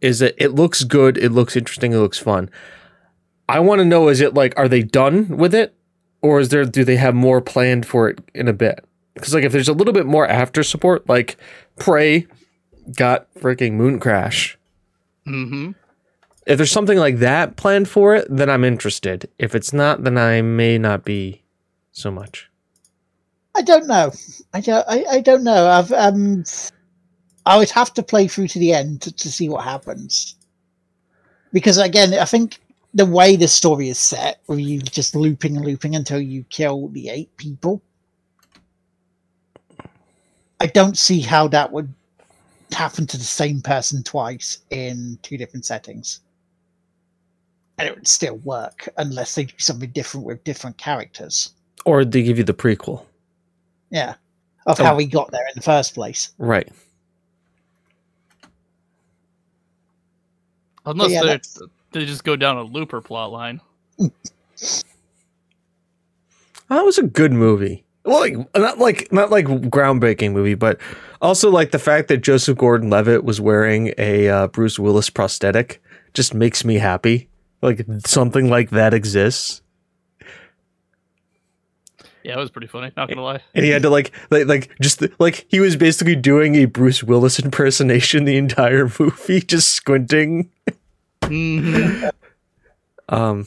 [0.00, 2.48] is that it looks good it looks interesting it looks fun
[3.48, 5.74] i want to know is it like are they done with it
[6.22, 8.84] or is there do they have more planned for it in a bit
[9.14, 11.36] because like if there's a little bit more after support like
[11.78, 12.26] prey
[12.96, 14.56] got freaking Mooncrash
[15.26, 15.70] Mm-hmm.
[16.46, 19.30] if there's something like that planned for it, then I'm interested.
[19.38, 21.42] If it's not, then I may not be
[21.92, 22.50] so much.
[23.54, 24.10] I don't know.
[24.52, 24.84] I don't.
[24.88, 25.68] I, I don't know.
[25.68, 26.42] I've um.
[27.46, 30.34] I would have to play through to the end to, to see what happens.
[31.52, 32.58] Because again, I think
[32.94, 36.88] the way the story is set, where you just looping and looping until you kill
[36.88, 37.80] the eight people,
[40.60, 41.92] I don't see how that would
[42.70, 46.20] happen to the same person twice in two different settings.
[47.78, 51.52] And it would still work unless they do something different with different characters.
[51.84, 53.04] Or they give you the prequel.
[53.90, 54.14] Yeah.
[54.66, 54.84] Of Oh.
[54.84, 56.30] how we got there in the first place.
[56.38, 56.68] Right.
[60.86, 61.58] Unless yeah, they that's-
[61.92, 63.60] they just go down a looper plot line.
[66.68, 67.84] That was a good movie.
[68.04, 70.80] Well, like not like not like groundbreaking movie, but
[71.20, 75.82] also like the fact that Joseph Gordon-Levitt was wearing a uh, Bruce Willis prosthetic
[76.14, 77.28] just makes me happy.
[77.60, 79.62] Like something like that exists.
[82.24, 82.90] Yeah, it was pretty funny.
[82.96, 83.40] Not gonna lie.
[83.54, 87.02] and he had to like like like just like he was basically doing a Bruce
[87.04, 90.50] Willis impersonation the entire movie, just squinting.
[91.22, 92.10] Mhm.
[93.08, 93.46] Um,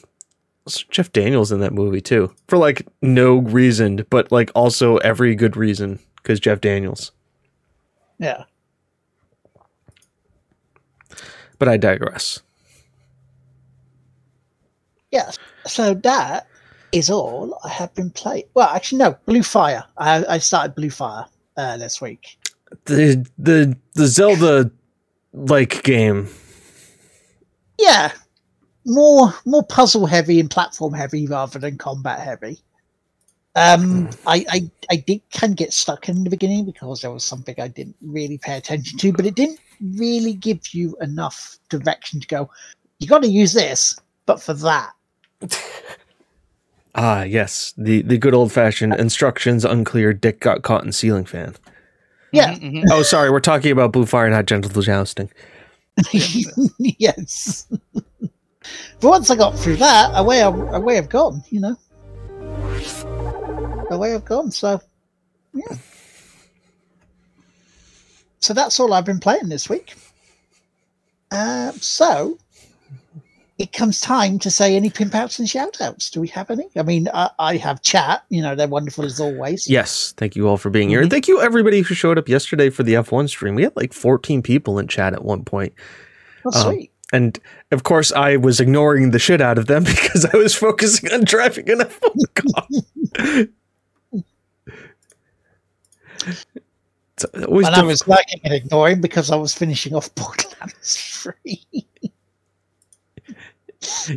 [0.91, 5.57] Jeff Daniels in that movie too, for like no reason, but like also every good
[5.57, 7.11] reason because Jeff Daniels.
[8.19, 8.43] Yeah.
[11.57, 12.41] But I digress.
[15.11, 15.39] Yes.
[15.65, 16.47] So that
[16.91, 18.43] is all I have been playing.
[18.53, 19.17] Well, actually, no.
[19.25, 19.83] Blue Fire.
[19.97, 21.25] I, I started Blue Fire
[21.57, 22.37] uh, this week.
[22.85, 24.69] The the the Zelda
[25.33, 26.29] like game.
[27.77, 28.11] Yeah.
[28.85, 32.59] More more puzzle heavy and platform heavy rather than combat heavy.
[33.55, 37.23] Um, I, I I did kind of get stuck in the beginning because there was
[37.23, 39.59] something I didn't really pay attention to, but it didn't
[39.97, 42.49] really give you enough direction to go.
[42.99, 44.91] You got to use this, but for that,
[46.95, 50.13] Ah, yes, the the good old fashioned instructions unclear.
[50.13, 51.55] Dick got caught in ceiling fan.
[52.31, 52.83] yeah, Mhm, mhm.
[52.89, 55.29] Oh, sorry, we're talking about Blue Fire, and not Genital Jousting.
[56.79, 57.67] yes.
[57.93, 58.29] but
[59.01, 61.77] once I got through that, away I, away I've gone, you know.
[63.91, 64.81] Away I've gone, so
[65.53, 65.77] yeah.
[68.39, 69.95] So that's all I've been playing this week.
[71.31, 72.37] Uh, so
[73.57, 76.09] it comes time to say any pimp outs and shout outs.
[76.09, 76.67] Do we have any?
[76.75, 79.69] I mean, I, I have chat, you know, they're wonderful as always.
[79.69, 81.01] Yes, thank you all for being here.
[81.01, 83.55] And thank you everybody who showed up yesterday for the F1 stream.
[83.55, 85.73] We had like 14 people in chat at one point.
[86.45, 86.91] Oh, Um, sweet.
[87.13, 87.39] And
[87.71, 91.23] of course, I was ignoring the shit out of them because I was focusing on
[91.23, 93.47] driving an F1 car.
[97.37, 101.87] And I was liking and ignoring because I was finishing off Borderlands 3.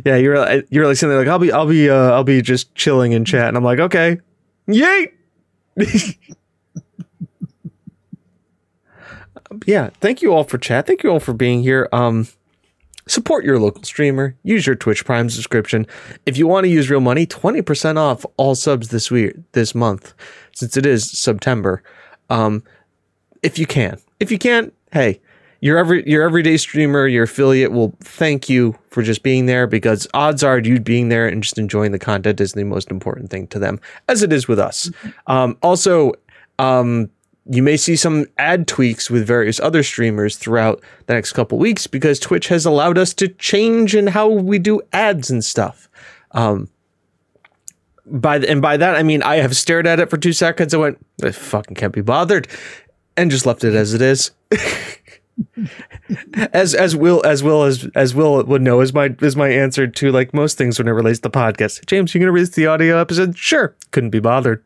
[0.05, 2.73] Yeah, you're you're like sitting there like I'll be I'll be uh, I'll be just
[2.75, 4.19] chilling in chat, and I'm like okay,
[4.67, 5.13] yay.
[9.65, 10.87] yeah, thank you all for chat.
[10.87, 11.89] Thank you all for being here.
[11.91, 12.27] Um,
[13.07, 14.35] support your local streamer.
[14.43, 15.87] Use your Twitch Prime subscription.
[16.25, 19.73] If you want to use real money, twenty percent off all subs this week this
[19.73, 20.13] month,
[20.53, 21.83] since it is September.
[22.29, 22.63] Um,
[23.41, 25.21] if you can, if you can't, hey,
[25.61, 30.07] your every your everyday streamer, your affiliate will thank you for just being there because
[30.13, 33.47] odds are you being there and just enjoying the content is the most important thing
[33.47, 34.89] to them, as it is with us.
[35.27, 36.13] Um, also,
[36.59, 37.09] um,
[37.51, 41.87] you may see some ad tweaks with various other streamers throughout the next couple weeks
[41.87, 45.89] because Twitch has allowed us to change in how we do ads and stuff.
[46.31, 46.69] Um,
[48.05, 50.73] by the, and by that I mean I have stared at it for two seconds.
[50.73, 52.47] I went, I fucking can't be bothered,
[53.17, 54.31] and just left it as it is.
[56.53, 59.87] as as will as will as as will would know is my is my answer
[59.87, 61.85] to like most things when I release the podcast.
[61.85, 63.37] James, you gonna release the audio episode?
[63.37, 63.75] Sure.
[63.91, 64.63] Couldn't be bothered.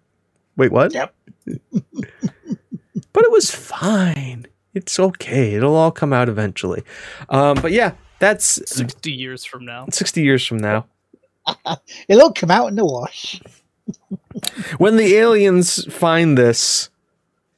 [0.56, 0.94] Wait, what?
[0.94, 1.14] Yep.
[1.46, 4.46] but it was fine.
[4.74, 5.54] It's okay.
[5.54, 6.84] It'll all come out eventually.
[7.30, 9.86] Um, but yeah, that's 60 years from now.
[9.92, 10.86] 60 years from now.
[12.08, 13.42] It'll come out in the wash.
[14.78, 16.90] When the aliens find this,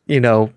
[0.08, 0.52] you know,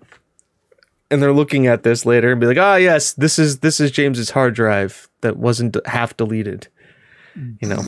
[1.11, 3.91] and they're looking at this later and be like, "Ah, yes, this is this is
[3.91, 6.67] James's hard drive that wasn't half deleted."
[7.35, 7.83] You know.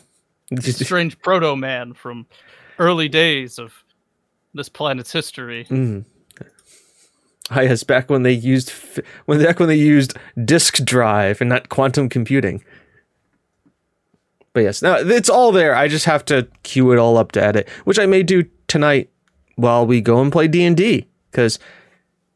[0.60, 2.26] Strange proto man from
[2.78, 3.84] early days of
[4.54, 5.66] this planet's history.
[5.70, 6.06] Mm.
[7.50, 8.72] Ah, yes, back when they used
[9.26, 12.64] when back when they used disk drive and not quantum computing.
[14.54, 15.76] But yes, now it's all there.
[15.76, 19.10] I just have to queue it all up to edit, which I may do tonight
[19.56, 21.08] while we go and play D and D.
[21.30, 21.60] Because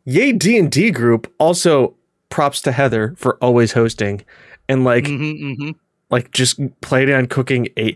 [0.06, 1.32] yay D and D group.
[1.40, 1.96] Also,
[2.30, 4.24] props to Heather for always hosting
[4.68, 5.76] and like Mhm, mhm.
[6.10, 7.96] like just played on cooking a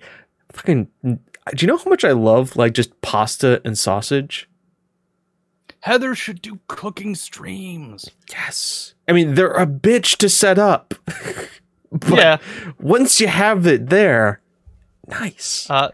[0.51, 0.87] fucking.
[1.03, 1.17] Do
[1.57, 4.47] you know how much I love like just pasta and sausage?
[5.81, 8.09] Heather should do cooking streams.
[8.29, 8.93] Yes.
[9.07, 10.93] I mean, they're a bitch to set up.
[11.91, 12.37] but yeah.
[12.79, 14.41] once you have it there,
[15.07, 15.69] nice.
[15.69, 15.89] Uh,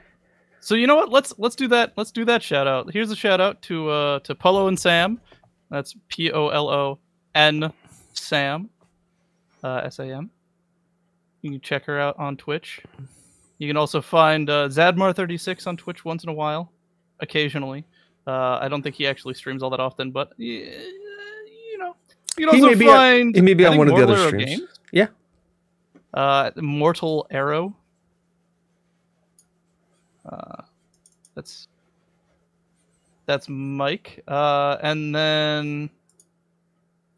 [0.59, 1.09] so you know what?
[1.09, 1.93] Let's let's do that.
[1.95, 2.91] Let's do that shout out.
[2.91, 5.21] Here's a shout out to uh, to Polo and Sam.
[5.69, 6.99] That's P O L O
[7.33, 7.71] N
[8.13, 8.69] Sam.
[9.63, 10.29] Uh, S A M.
[11.41, 12.81] You can check her out on Twitch.
[13.57, 16.71] You can also find uh, Zadmar36 on Twitch once in a while,
[17.19, 17.85] occasionally.
[18.27, 21.95] Uh, I don't think he actually streams all that often, but uh, you know,
[22.37, 24.03] you can He also may be on- find he may be on one of the
[24.03, 24.61] other Arrow streams.
[24.91, 25.07] Yeah.
[26.13, 27.75] Uh, Mortal Arrow.
[30.27, 30.63] Uh,
[31.35, 31.67] that's
[33.25, 34.23] that's Mike.
[34.27, 35.89] Uh, and then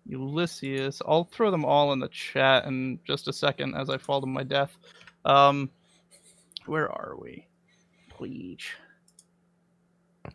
[0.07, 1.01] Ulysses.
[1.05, 4.27] I'll throw them all in the chat in just a second as I fall to
[4.27, 4.77] my death.
[5.25, 5.69] Um,
[6.65, 7.45] where are we?
[8.09, 8.59] Please.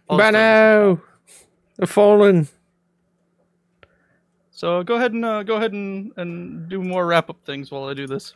[0.09, 1.03] I'll just throw this in the Bano!
[1.77, 2.49] The fallen.
[4.51, 7.85] So go ahead and uh, go ahead and, and do more wrap up things while
[7.85, 8.35] I do this.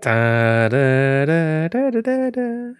[0.00, 2.72] Da, da, da, da, da, da, da.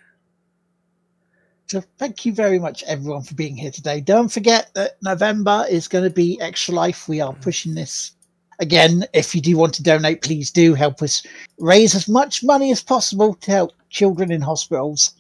[1.73, 4.03] So thank you very much, everyone, for being here today.
[4.03, 7.09] Don't forget that November is going to be Extra Life.
[7.09, 8.13] We are pushing this
[8.59, 9.07] again.
[9.15, 11.23] If you do want to donate, please do help us
[11.59, 15.15] raise as much money as possible to help children in hospitals.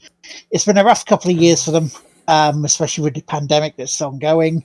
[0.51, 1.91] It's been a rough couple of years for them,
[2.29, 4.63] um, especially with the pandemic that's ongoing.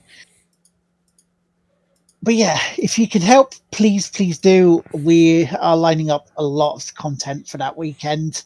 [2.22, 4.84] But yeah, if you can help, please, please do.
[4.92, 8.44] We are lining up a lot of content for that weekend,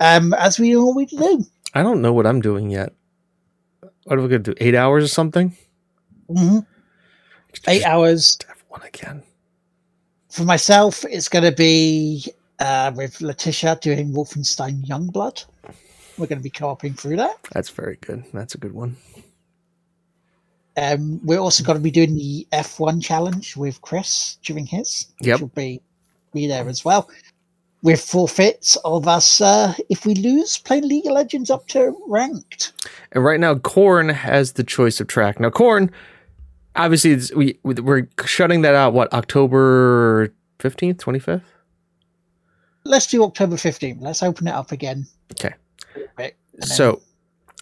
[0.00, 1.46] um, as we always do.
[1.74, 2.92] I don't know what I'm doing yet.
[4.04, 4.64] What are we going to do?
[4.64, 5.56] Eight hours or something?
[6.30, 6.66] Mhm.
[7.66, 9.22] Eight hours have one again.
[10.30, 11.04] for myself.
[11.10, 12.24] It's going to be
[12.58, 15.44] uh, with Letitia doing Wolfenstein Youngblood.
[16.18, 17.36] We're going to be co-oping through that.
[17.52, 18.24] That's very good.
[18.34, 18.96] That's a good one.
[20.76, 25.06] Um, we're also going to be doing the F1 challenge with Chris during his.
[25.20, 25.34] Yep.
[25.36, 25.80] Which will be
[26.34, 27.08] be there as well.
[27.82, 32.72] With forfeits of us, uh, if we lose, playing League of Legends up to ranked.
[33.12, 35.38] And right now, Corn has the choice of track.
[35.38, 35.90] Now, Corn,
[36.74, 38.94] obviously, it's, we we're shutting that out.
[38.94, 41.44] What October fifteenth, twenty fifth?
[42.84, 43.98] Let's do October 15th.
[44.00, 45.06] Let's open it up again.
[45.32, 45.52] Okay.
[46.60, 47.00] So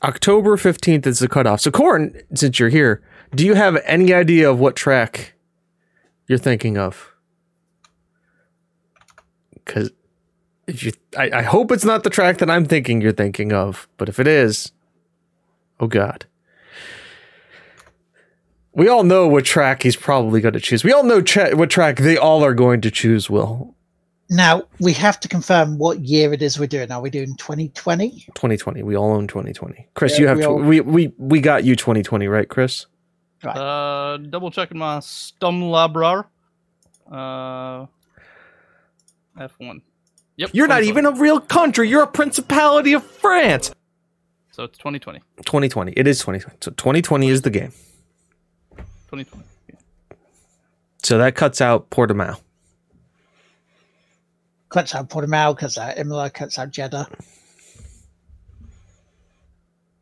[0.02, 1.60] October 15th is the cutoff.
[1.60, 3.02] So Corn, since you're here,
[3.34, 5.34] do you have any idea of what track
[6.28, 7.12] you're thinking of?
[9.64, 9.90] Cause
[10.66, 13.88] if you I, I hope it's not the track that I'm thinking you're thinking of,
[13.96, 14.72] but if it is,
[15.80, 16.26] oh god.
[18.72, 20.84] We all know what track he's probably going to choose.
[20.84, 23.74] We all know tra- what track they all are going to choose, Will.
[24.28, 26.90] Now we have to confirm what year it is we're doing.
[26.90, 28.10] Are we doing 2020?
[28.34, 28.82] 2020.
[28.82, 29.88] We all own 2020.
[29.94, 32.86] Chris, Yeah, you have we tw- all- we we we got you 2020, right, Chris?
[33.44, 33.56] Right.
[33.56, 36.24] Uh, double checking my Steam library.
[37.10, 37.86] Uh,
[39.38, 39.80] F1.
[40.36, 40.50] Yep.
[40.52, 41.88] You're not even a real country.
[41.88, 43.72] You're a principality of France.
[44.52, 45.20] So it's 2020.
[45.44, 45.92] 2020.
[45.96, 46.58] It is 2020.
[46.60, 47.72] So 2020 is the game.
[48.76, 49.44] 2020.
[51.02, 52.40] So that cuts out Portimao.
[54.68, 57.08] cuts out Portimao, cuts out Imola, cuts out Jeddah.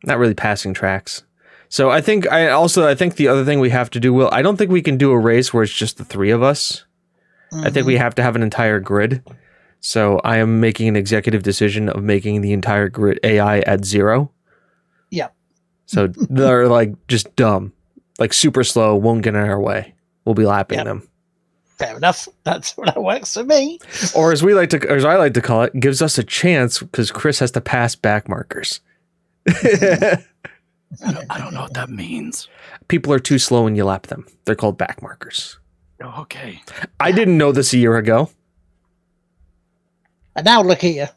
[0.03, 1.23] Not really passing tracks.
[1.69, 4.29] So I think I also I think the other thing we have to do will
[4.31, 6.85] I don't think we can do a race where it's just the three of us.
[7.53, 8.01] I think we mm-hmm.
[8.01, 9.23] have to have an entire grid.
[9.85, 14.31] So I am making an executive decision of making the entire grid AI at zero.
[15.11, 15.31] Yep.
[15.85, 17.71] So they're like just dumb,
[18.17, 19.93] like super slow, won't get in our way.
[20.25, 20.85] We'll be lapping Yep.
[20.85, 21.07] them.
[21.77, 22.27] Fair enough.
[22.43, 23.77] That's what that works for me.
[24.15, 26.23] Or as we like to, or as I like to call it, gives us a
[26.23, 28.79] chance because Chris has to pass back markers.
[29.47, 29.53] I
[30.99, 32.47] don't, I don't know what that means.
[32.87, 34.25] People are too slow when you lap them.
[34.45, 35.59] They're called back markers.
[36.01, 36.59] Oh, okay.
[36.99, 38.31] I didn't know this a year ago.
[40.35, 41.09] And now look here.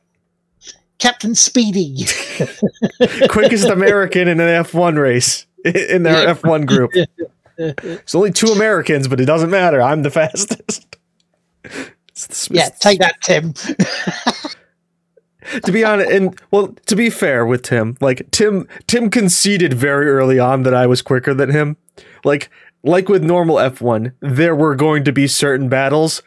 [0.99, 2.05] Captain Speedy.
[3.29, 6.35] Quickest American in an F1 race in their Yeah.
[6.35, 6.91] F1 group.
[7.57, 9.81] It's only two Americans, but it doesn't matter.
[9.83, 10.87] I'm the fastest.
[12.15, 13.53] The- yeah, take that, Tim.
[15.63, 20.09] to be honest, and well, to be fair with Tim, like Tim, Tim conceded very
[20.11, 21.77] early on that I was quicker than him.
[22.25, 22.51] Like,
[22.83, 26.23] like with normal F1, there were going to be certain battles.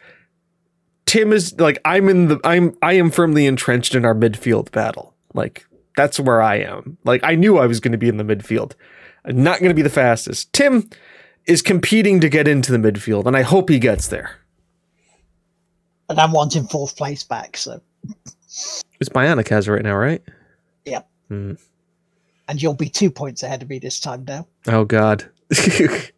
[1.12, 5.12] Tim is like I'm in the I'm I am firmly entrenched in our midfield battle.
[5.34, 6.96] Like that's where I am.
[7.04, 8.72] Like I knew I was going to be in the midfield.
[9.26, 10.50] I'm not going to be the fastest.
[10.54, 10.88] Tim
[11.44, 14.36] is competing to get into the midfield, and I hope he gets there.
[16.08, 17.82] And I'm wanting fourth place back, so
[18.98, 20.22] It's Bionic has it right now, right?
[20.86, 21.06] Yep.
[21.28, 21.52] Hmm.
[22.48, 24.46] and you'll be two points ahead of me this time now.
[24.66, 25.30] Oh God.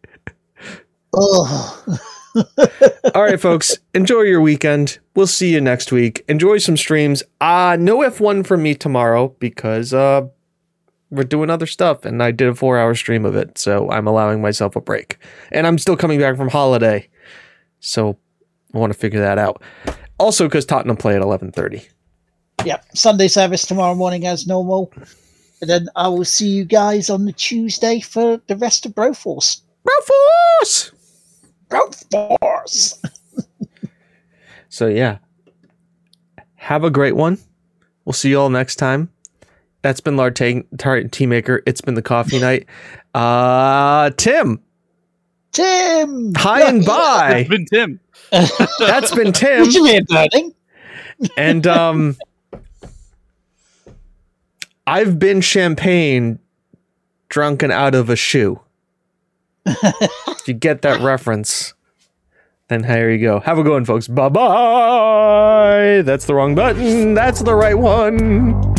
[1.17, 1.85] Oh
[3.15, 3.77] All right, folks.
[3.93, 4.99] Enjoy your weekend.
[5.15, 6.23] We'll see you next week.
[6.27, 7.23] Enjoy some streams.
[7.39, 10.27] Uh no F1 from me tomorrow because uh
[11.11, 14.41] we're doing other stuff and I did a 4-hour stream of it, so I'm allowing
[14.41, 15.17] myself a break.
[15.51, 17.07] And I'm still coming back from holiday.
[17.79, 18.17] So
[18.73, 19.61] I want to figure that out.
[20.17, 21.87] Also cuz Tottenham play at 11:30.
[22.65, 22.85] Yep.
[22.95, 24.91] Sunday service tomorrow morning as normal.
[25.61, 29.61] And then I will see you guys on the Tuesday for the rest of Broforce.
[29.87, 30.91] Broforce!
[31.69, 32.99] Broforce!
[34.69, 35.19] So yeah.
[36.55, 37.37] Have a great one.
[38.03, 39.09] We'll see you all next time.
[39.81, 40.63] That's been Lard Tea
[41.11, 41.61] Tea Maker.
[41.65, 42.65] It's been the coffee night.
[43.13, 44.59] Uh Tim.
[45.51, 46.33] Tim!
[46.35, 47.45] Hi and bye.
[47.47, 47.99] It's been Tim.
[48.79, 49.65] That's been Tim.
[49.69, 50.01] You hear?
[51.37, 52.17] And um
[54.85, 56.39] I've been champagne
[57.29, 58.59] drunken out of a shoe.
[59.65, 61.73] if you get that reference,
[62.67, 63.39] then here you go.
[63.39, 64.07] Have a good folks.
[64.07, 66.01] Bye bye.
[66.03, 67.13] That's the wrong button.
[67.13, 68.74] That's the right one.